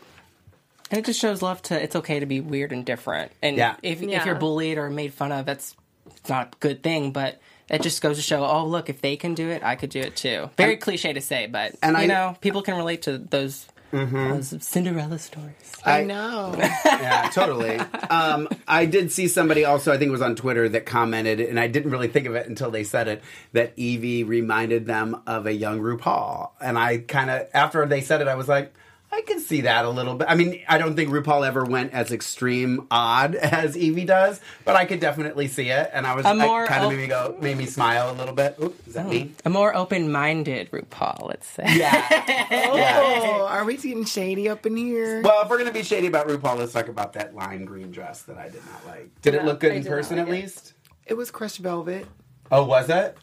[0.91, 3.33] And it just shows love to it's okay to be weird and different.
[3.43, 3.77] And Yeah.
[3.83, 4.19] if Yeah.
[4.21, 5.75] if you're bullied or made fun of, that's
[6.17, 9.17] it's not a good thing, but it just goes to show, oh look, if they
[9.17, 10.51] can do it, I could do it too.
[10.57, 14.31] Very cliche to say, but and you I- know, people can relate to those, Mm-hmm.
[14.31, 15.55] those Cinderella stories.
[15.85, 16.55] I, I- know.
[16.85, 17.77] yeah, totally.
[18.11, 21.61] Um, I did see somebody also, I think it was on Twitter, that commented, and
[21.61, 23.23] I didn't really think of it until they said it,
[23.53, 26.51] that Yvie reminded them of a young RuPaul.
[26.61, 28.75] And I kind of, after they said it, I was like,
[29.15, 30.27] I can see that a little bit.
[30.29, 34.75] I mean, I don't think RuPaul ever went as extreme odd as Yvie does, but
[34.75, 35.89] I could definitely see it.
[35.93, 38.11] And I was, A I more kind of op- made me go, made me smile
[38.11, 38.57] a little bit.
[38.61, 39.27] Oop, is that me?
[39.27, 39.31] Mm.
[39.45, 41.65] A more open-minded RuPaul, let's say.
[41.77, 42.07] Yeah.
[42.75, 45.23] oh, are we getting shady up in here?
[45.23, 47.93] Well, if we're going to be shady about RuPaul, let's talk about that lime green
[47.93, 49.11] dress that I did not like.
[49.23, 50.41] Did it look good I in person like at it.
[50.43, 50.73] least?
[51.07, 52.07] it was crushed velvet.
[52.51, 53.17] Oh, was it?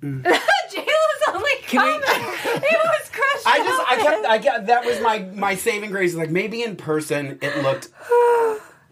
[0.00, 0.24] Mm.
[1.32, 2.04] Jayla's only comment.
[2.64, 3.46] it was crushed.
[3.46, 6.14] I just, I kept, I kept, that was my my saving grace.
[6.14, 7.88] Like maybe in person it looked,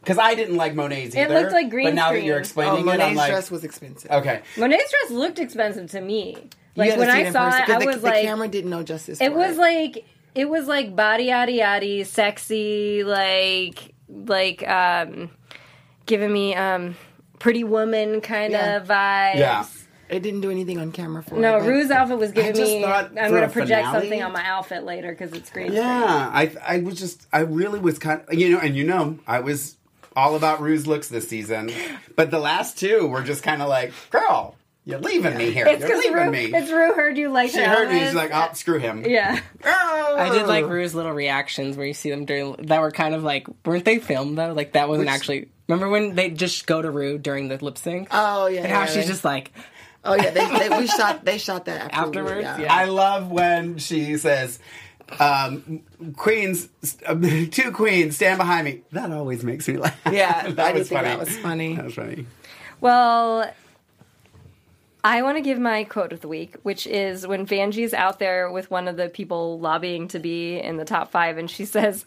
[0.00, 1.34] because I didn't like Monet's It either.
[1.34, 2.24] looked like green But now that screen.
[2.26, 4.10] you're Oh, explaining it, I'm Monet's like, dress was expensive.
[4.10, 6.36] okay, Monet's dress looked expensive to me.
[6.76, 8.82] Like when I saw person, it, 'cause I the, was the like, camera didn't know
[8.82, 9.20] justice.
[9.20, 15.30] it for was like it was like body yaddy yaddy, sexy, like like um,
[16.06, 16.96] giving me um,
[17.38, 18.76] pretty woman kind Yeah.
[18.76, 19.34] of vibes.
[19.38, 19.66] yeah.
[20.10, 21.60] It didn't do anything on camera for No, it.
[21.60, 22.84] but- Ru's outfit was giving me.
[22.84, 25.72] I'm going to project finale- something on my outfit later because it's great.
[25.72, 29.18] Yeah, I I was just I really was kind of you know, and you know,
[29.26, 29.76] I was
[30.16, 31.70] all about Ru's looks this season,
[32.16, 35.66] but the last two were just kind of like, girl, you're leaving me here.
[35.68, 36.44] It's you're because leaving Ru, me.
[36.46, 38.00] it's Ru heard you like she heard me.
[38.00, 39.04] She's like, oh, screw him.
[39.06, 39.38] yeah.
[39.64, 43.22] I did like Ru's little reactions where you see them during that were kind of
[43.22, 44.52] like weren't they filmed though?
[44.52, 45.48] Like that wasn't Which- actually.
[45.68, 48.08] Remember when they just go to Ru during the lip sync?
[48.10, 49.52] Oh yeah, and how yeah, she's they- just like
[50.04, 52.16] Oh yeah, they, they we shot they shot that afterwards.
[52.16, 52.60] Afterwards, yeah.
[52.60, 52.74] yeah.
[52.74, 54.58] I love when she says,
[55.18, 55.82] um,
[56.16, 56.68] "Queens,
[57.06, 57.14] uh,
[57.50, 59.98] two queens stand behind me." That always makes me laugh.
[60.10, 61.08] Yeah, that I was funny.
[61.08, 61.76] that was funny.
[61.76, 62.26] That was funny.
[62.80, 63.52] Well,
[65.04, 68.50] I want to give my quote of the week, which is when Vanjie's out there
[68.50, 72.06] with one of the people lobbying to be in the top five, and she says,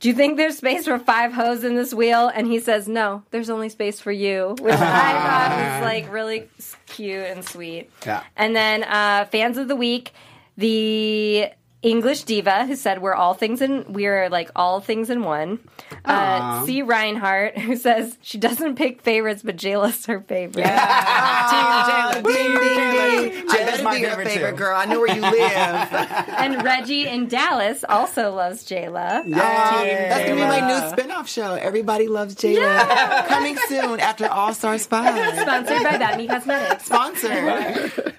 [0.00, 2.30] Do you think there's space for five hoes in this wheel?
[2.34, 6.48] And he says, No, there's only space for you, which I thought was like really
[6.86, 7.90] cute and sweet.
[8.06, 8.22] Yeah.
[8.34, 10.12] And then uh, fans of the week,
[10.56, 11.50] the
[11.82, 15.58] English diva who said we're all things in we're like all things in one.
[16.04, 16.82] Uh, C.
[16.82, 20.66] Reinhardt who says she doesn't pick favorites, but Jayla's her favorite.
[20.66, 23.48] Ah, ding, ding, ding.
[23.48, 24.56] I Jayla's better my be your favorite, favorite too.
[24.56, 24.76] girl.
[24.76, 25.32] I know where you live.
[26.38, 29.20] and Reggie in Dallas also loves Jayla.
[29.24, 31.54] Um, that's gonna be my new spin-off show.
[31.54, 33.26] Everybody loves Jayla.
[33.26, 35.38] Coming soon after All Stars Five.
[35.38, 36.84] Sponsored by Batmy Cosmetics.
[36.84, 38.14] Sponsored.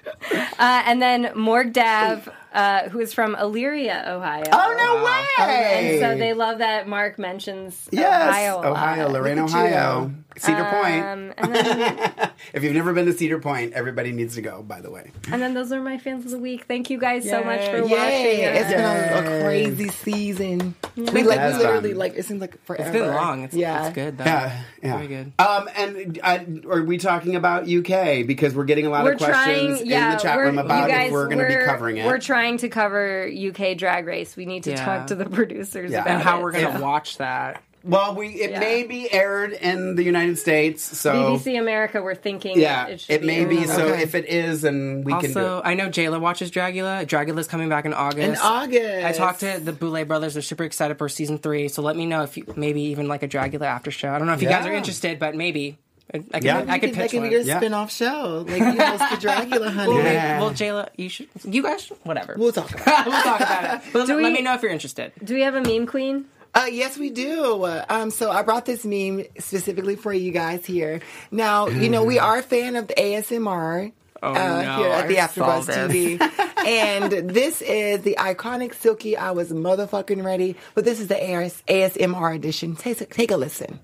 [0.58, 4.44] Uh, and then Morg Dav, uh, who is from Elyria, Ohio.
[4.52, 5.98] Oh no way!
[5.98, 8.54] And so they love that Mark mentions yes, Ohio.
[8.54, 8.66] a lot.
[8.66, 11.04] Ohio, Lorain, Look at Ohio, Cedar Point.
[11.04, 14.62] Um, and then If you've never been to Cedar Point, everybody needs to go.
[14.62, 16.64] By the way, and then those are my fans of the week.
[16.66, 17.82] Thank you guys so much for Yay!
[17.82, 18.62] watching.
[18.62, 20.74] It's been a, a crazy season.
[20.96, 21.98] We like we literally fun.
[21.98, 22.82] like it seems like forever.
[22.88, 23.44] it's been long.
[23.44, 24.24] It's, yeah, it's good though.
[24.24, 25.32] yeah, yeah, Very good.
[25.38, 26.38] Um, and uh,
[26.70, 30.10] are we talking about UK because we're getting a lot we're of questions trying, yeah,
[30.12, 32.06] in the chat we're, room about you guys, if we're going to be covering it.
[32.06, 34.36] We're trying to cover UK Drag Race.
[34.36, 34.84] We need to Yeah.
[34.84, 36.02] talk to the producers Yeah.
[36.02, 36.42] about And how it.
[36.42, 37.62] we're gonna So, watch that.
[37.84, 38.60] Well, we it Yeah.
[38.60, 42.00] may be aired in the United States, so BBC America.
[42.02, 43.58] We're thinking, yeah, it, it, should may be.
[43.58, 43.68] aired.
[43.68, 44.02] So Okay.
[44.02, 45.60] if it is, and we can Also.
[45.64, 47.04] I know Jayla watches Dragula.
[47.06, 48.28] Dragula's coming back in August.
[48.28, 49.04] in August.
[49.06, 50.34] I talked to the Boulet brothers.
[50.34, 51.68] They're super excited for season three.
[51.68, 54.10] So let me know if you maybe even like a Dragula after show.
[54.12, 55.78] I don't know if you guys are interested, but maybe
[56.14, 56.56] I, I could, Yeah.
[56.58, 57.28] I You could can, that pitch can one.
[57.30, 57.56] be your Yeah.
[57.58, 58.44] spin-off show.
[58.46, 59.92] Like you host the Dragula, honey.
[59.94, 60.40] Well, Yeah.
[60.40, 61.28] well, Jayla, you should.
[61.44, 62.36] You guys, should- whatever.
[62.38, 63.06] We'll talk about it.
[63.10, 63.92] we'll talk about it.
[63.92, 65.12] But Do let we- me know if you're interested.
[65.24, 66.26] Do we have a meme queen?
[66.54, 67.64] Uh, yes, we do.
[67.88, 71.00] Um, so I brought this meme specifically for you guys here.
[71.30, 73.92] Now, you know, we are a fan of the ASMR.
[74.24, 75.66] Oh, uh, no, here at the AfterBuzz.
[75.66, 76.20] TV,
[76.66, 79.16] and this is the iconic Silky.
[79.16, 82.76] I was motherfucking ready, but this is the AS- ASMR edition.
[82.76, 83.80] Take, take a listen.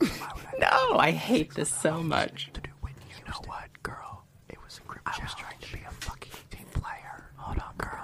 [0.58, 2.50] No, I hate this so much.
[2.54, 4.24] You know what, girl?
[4.48, 7.28] It was a group I was trying to be a fucking team player.
[7.36, 8.00] Hold on, girl.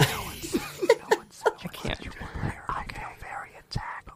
[0.00, 1.98] no one's, no one's, I can't.
[2.00, 2.62] Player.
[2.68, 4.10] I feel very attacked.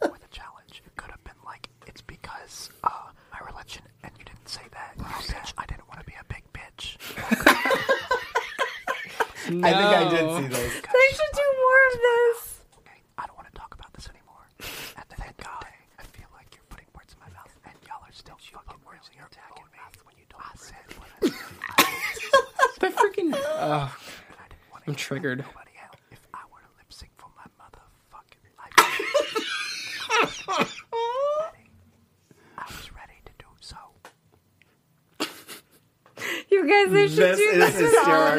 [0.00, 2.88] with a challenge, it could have been like, it's because uh,
[3.32, 4.94] my religion, and you didn't say that.
[4.96, 6.96] You said I didn't want to be a big bitch.
[9.48, 10.72] I think I did see those.
[10.72, 12.60] They should do more of this.
[12.80, 14.44] Okay, I don't want to talk about this anymore.
[14.96, 17.50] At the end of the day, I feel like you're putting words in my mouth,
[17.64, 20.42] and y'all are still fucking words really attacking me when you don't.
[20.44, 21.38] I said what I said.
[22.80, 23.32] The freaking.
[23.60, 23.96] Oh,
[24.86, 25.38] I'm triggered.
[25.38, 25.96] Nobody else.
[26.12, 28.76] If I were to lip sync for my motherfucking life,
[32.56, 33.76] I was ready to do so.
[36.50, 37.94] You guys, they should This do is this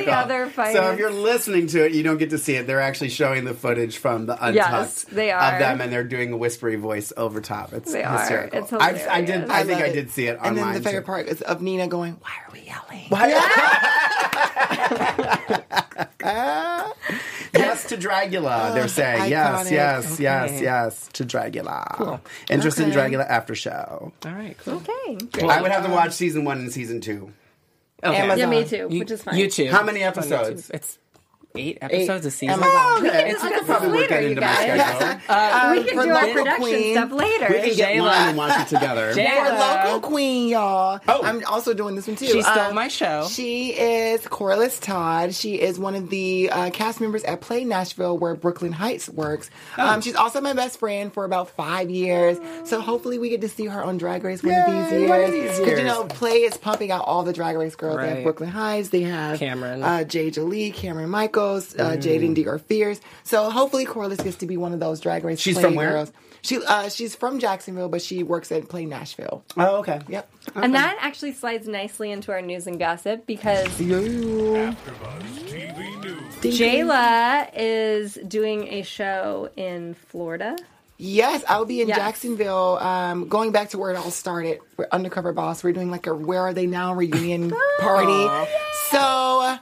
[0.05, 0.43] with all hysterical.
[0.43, 0.75] other fights.
[0.77, 2.67] So if you're listening to it, you don't get to see it.
[2.67, 5.53] They're actually showing the footage from the untucked Yes, they are.
[5.53, 7.73] of them, and they're doing a whispery voice over top.
[7.73, 8.19] It's They are.
[8.19, 8.59] hysterical.
[8.63, 9.41] It's I've- I did.
[9.41, 9.49] hilarious.
[9.51, 11.05] I, think love I did see it And then the favorite too.
[11.05, 13.07] part is of Nina going, "Why are we yelling?"
[17.53, 18.73] yes to Dragula.
[18.73, 19.71] They're saying yes, iconic.
[19.71, 20.63] yes, yes, Okay.
[20.63, 22.19] yes to Dragula.
[22.49, 22.97] Interest in Okay.
[22.97, 24.11] Dragula after show.
[24.25, 24.75] All right, cool.
[24.75, 25.17] Okay.
[25.47, 27.31] I would have to watch season one and season two.
[28.03, 28.15] Okay.
[28.17, 28.37] Amazon.
[28.39, 29.35] Yeah, me too, You- which is fine.
[29.35, 29.69] YouTube.
[29.71, 30.69] How many episodes?
[30.73, 30.97] It's
[31.55, 32.61] eight episodes a season.
[32.61, 33.07] Amazon.
[33.07, 34.97] Okay, It's I this could probably work later, that into my guys.
[34.97, 35.19] schedule.
[35.29, 37.47] Uh, we can for do our production queen, stuff later.
[37.49, 38.05] We can get Jayla.
[38.05, 39.13] mine and watch it together.
[39.15, 40.99] Jay- For local queen, y'all.
[41.07, 41.21] Oh.
[41.23, 42.25] I'm also doing this one too.
[42.27, 43.27] She stole Um, my show.
[43.29, 45.33] She is Corliss Todd.
[45.35, 49.49] She is one of the uh, cast members at Play Nashville, where Brooklyn Hytes works.
[49.77, 49.87] Oh.
[49.87, 52.37] Um, she's also my best friend for about five years.
[52.65, 55.09] So hopefully we get to see her on Drag Race one of these years.
[55.09, 57.97] one of these 'Cause, you know, Play is pumping out all the Drag Race girls.
[57.99, 58.89] They have Brooklyn Hytes.
[58.89, 59.83] They have Cameron.
[59.83, 62.01] uh, Jay Jolie, Cameron Michaels, uh, Mm.
[62.01, 62.99] Jaidynn Diore Fierce.
[63.23, 65.39] So hopefully Corliss gets to be one of those Drag Race.
[65.39, 65.91] She's Play from where?
[65.91, 66.11] Girls.
[66.41, 69.43] She uh, she's from Jacksonville, but she works at Play Nashville.
[69.57, 69.99] Oh, okay.
[70.07, 70.31] Yep.
[70.55, 73.67] And that actually slides nicely into our news and gossip because
[76.41, 80.55] Jayla is doing a show in Florida.
[80.97, 81.97] Yes, I'll be in Yes.
[81.97, 82.77] Jacksonville.
[82.79, 85.63] Um, going back to where it all started, we're Undercover Boss.
[85.63, 88.47] We're doing like a Where Are They Now reunion party.
[88.91, 89.57] So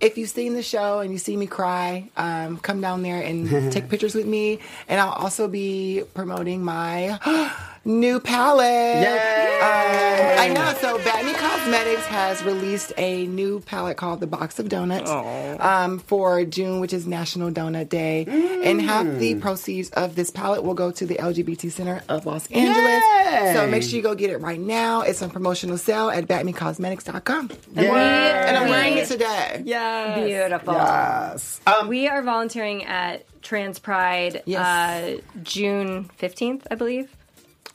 [0.00, 3.72] if you've seen the show and you see me cry, um, come down there and
[3.72, 4.60] take pictures with me.
[4.88, 7.18] And I'll also be promoting my
[7.88, 8.66] new palette.
[9.02, 9.58] Yay!
[9.60, 10.74] Um, I know.
[10.80, 16.44] So Batney Cosmetics has released a new palette called the Box of Donuts um, for
[16.44, 18.24] June, which is National Donut Day.
[18.64, 22.46] And half the proceeds of this palette will go to the LGBT Center of Los
[22.52, 23.02] Angeles.
[23.34, 23.52] Yay!
[23.54, 25.00] So make sure you go get it right now.
[25.02, 27.50] It's on promotional sale at batmecosmetics.com.
[27.76, 29.62] And And I'm wearing it today.
[29.64, 30.24] Yeah.
[30.24, 30.74] Beautiful.
[30.74, 31.60] Yes.
[31.66, 34.60] Um, We are volunteering at Trans Pride Yes.
[34.64, 37.14] uh, June 15th, I believe.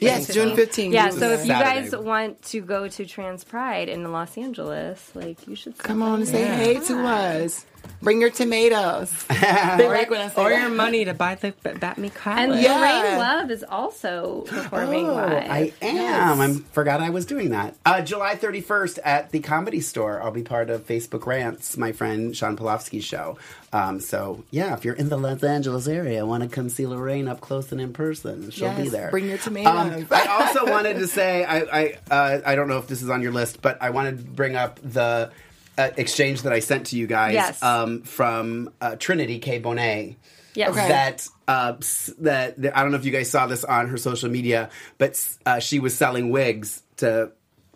[0.03, 0.91] Yes, June 15th.
[0.93, 1.89] Yeah, so if you Saturday.
[1.89, 6.19] guys want to go to Trans Pride in Los Angeles, like you should Come on
[6.19, 7.65] and say hey to us.
[8.01, 9.11] Bring your tomatoes.
[9.29, 10.59] they like when I say Or that.
[10.61, 12.61] your money to buy the B- Bat Me And College.
[12.61, 12.73] Yeah.
[13.13, 15.49] Lorayne Love is also performing Oh, live.
[15.49, 16.41] I am.
[16.41, 17.75] I forgot I was doing that.
[17.85, 20.21] Uh, July 31st at the Comedy Store.
[20.21, 23.37] I'll be part of Facebook Rants, my friend Sean Polofsky's show.
[23.71, 27.29] Um, so, yeah, if you're in the Los Angeles area, want to come see Lorayne
[27.29, 29.11] up close and in person, she'll be there.
[29.11, 30.01] bring your tomatoes.
[30.03, 33.09] Um, I also wanted to say, I I, uh, I don't know if this is
[33.09, 35.31] on your list, but I wanted to bring up the
[35.77, 37.63] uh, exchange that I sent to you guys Yes.
[37.63, 39.59] um, from uh, Trinity K.
[39.61, 40.15] Bonet
[40.55, 40.69] Yes.
[40.69, 40.87] Okay.
[40.87, 41.73] that uh,
[42.19, 44.69] that that- I don't know if you guys saw this on her social media,
[44.99, 47.31] but uh, she was selling wigs to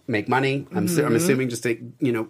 [0.07, 0.67] make money.
[0.73, 2.27] I'm, su- I'm assuming just to you know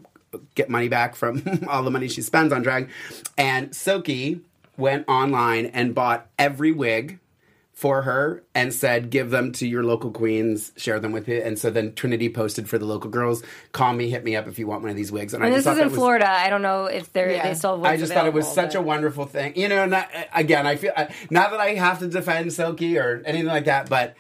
[0.56, 2.90] get money back from all the money she spends on drag.
[3.38, 4.40] And Silky
[4.78, 7.20] went online and bought every wig
[7.78, 11.44] for her and said, give them to your local queens, share them with it.
[11.46, 14.58] And so then Trinity posted for the local girls, call me, hit me up if
[14.58, 15.36] you want one of these wigs.
[15.36, 16.28] And, and I this just is thought in was- Florida.
[16.28, 17.48] I don't know if they're Yeah.
[17.48, 19.56] they still have I just thought it was available, such a wonderful thing.
[19.56, 23.22] You know, not, again, I feel I- not that I have to defend Silky or
[23.28, 24.16] anything like that, but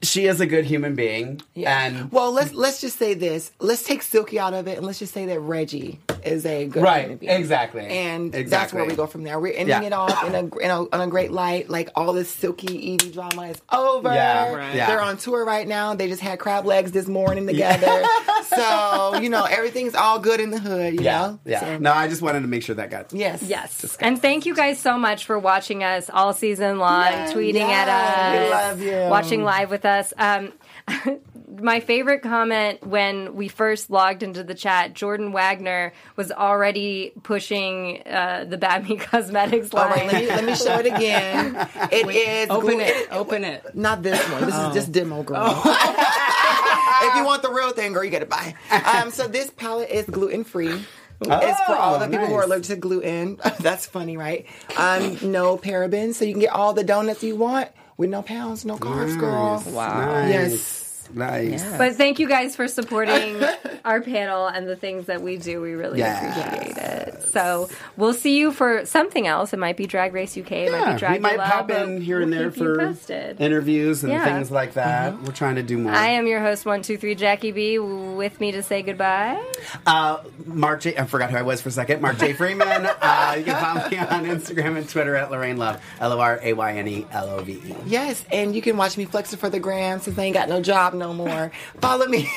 [0.00, 1.40] she is a good human being.
[1.56, 3.50] And well, let's let's just say this.
[3.58, 6.82] Let's take Silky out of it, and let's just say that Reggie is a good
[6.82, 7.32] Right, human being.
[7.32, 7.86] exactly.
[7.86, 8.78] And that's Exactly.
[8.80, 9.38] where we go from there.
[9.40, 9.82] We're ending Yeah.
[9.82, 11.68] it off in a, in a on a great light.
[11.70, 14.12] Like all this Silky Yvie drama is over.
[14.12, 14.74] Yeah, right.
[14.74, 14.86] yeah.
[14.86, 15.94] They're on tour right now.
[15.94, 18.02] They just had crab legs this morning together.
[18.46, 20.94] so you know everything's all good in the hood.
[20.94, 21.40] You yeah, know.
[21.44, 21.60] yeah.
[21.60, 23.12] So, No, I just wanted to make sure that got.
[23.12, 23.42] yes.
[23.42, 23.96] Yes.
[24.00, 27.88] And thank you guys so much for watching us all season long, tweeting Yes.
[27.88, 29.10] at us, We love you.
[29.10, 30.12] watching live with us.
[30.18, 30.52] Um,
[31.62, 38.02] my favorite comment when we first logged into the chat, Jordan Wagner was already pushing
[38.06, 39.90] uh, the Batme Cosmetics All line.
[39.90, 41.56] right, let me, let me show it again.
[41.92, 43.08] It is Open glue- it.
[43.12, 43.74] Open it.
[43.74, 44.44] Not this one.
[44.46, 44.68] This Oh.
[44.68, 45.60] is just demo, girl.
[45.64, 48.54] if you want the real thing, girl, you gotta buy.
[48.70, 50.84] Um, so this palette is gluten free.
[51.22, 53.38] it's for all the people who are allergic to gluten.
[53.60, 54.46] That's funny, right?
[54.76, 58.64] Um, no parabens, so you can get all the donuts you want with no pounds,
[58.64, 59.62] no carbs, girl.
[59.66, 60.26] Wow.
[60.26, 60.79] Yes.
[61.14, 61.64] Nice.
[61.76, 63.42] But thank you guys for supporting
[63.84, 65.60] our panel and the things that we do.
[65.60, 66.38] We really Yes.
[66.38, 67.22] appreciate it.
[67.32, 69.52] So we'll see you for something else.
[69.52, 70.52] It might be Drag Race UK.
[70.52, 72.94] It might Yeah, be Drag we might Lab, pop in here and we'll there for
[73.38, 74.24] interviews and Yeah.
[74.24, 75.20] things like that.
[75.22, 75.92] We're trying to do more.
[75.92, 77.78] I am your host, one two three Jackie B.
[77.78, 79.40] With me to say goodbye.
[79.86, 80.96] Uh, Mark J.
[80.96, 82.00] I forgot who I was for a second.
[82.02, 82.32] Mark J.
[82.32, 82.68] Freeman.
[83.00, 85.80] uh, you can follow me on Instagram and Twitter at Lorayne Love.
[86.00, 87.74] L O R A Y N E L O V E.
[87.86, 90.60] Yes, and you can watch me flexing for the gram since I ain't got no
[90.60, 91.50] job no more.
[91.80, 92.30] Follow me.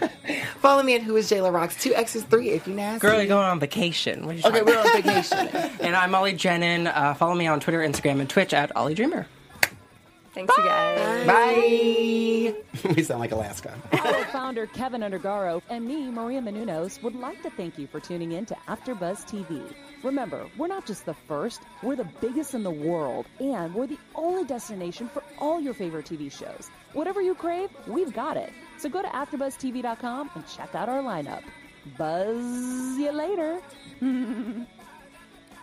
[0.60, 1.80] Follow me at Who is Jayla Rocks.
[1.80, 3.06] Two X's, three if you nasty.
[3.06, 4.26] Girl, you're going on vacation.
[4.26, 5.48] What are you Okay, talking we're on vacation.
[5.80, 6.92] and I'm Ollie Jenin.
[6.92, 9.26] Uh, follow me on Twitter, Instagram, and Twitch at Ollie Dreamer.
[10.36, 11.26] Thanks, you guys.
[11.26, 12.54] Bye.
[12.94, 13.72] we sound like Alaska.
[14.04, 18.32] Our founder Kevin Undergaro and me, Maria Menounos, would like to thank you for tuning
[18.32, 19.72] in to AfterBuzz TV.
[20.02, 23.98] Remember, we're not just the first; we're the biggest in the world, and we're the
[24.14, 26.68] only destination for all your favorite TV shows.
[26.92, 28.52] Whatever you crave, we've got it.
[28.76, 31.44] So go to AfterBuzzTV.com and check out our lineup.
[31.96, 33.62] Buzz you later.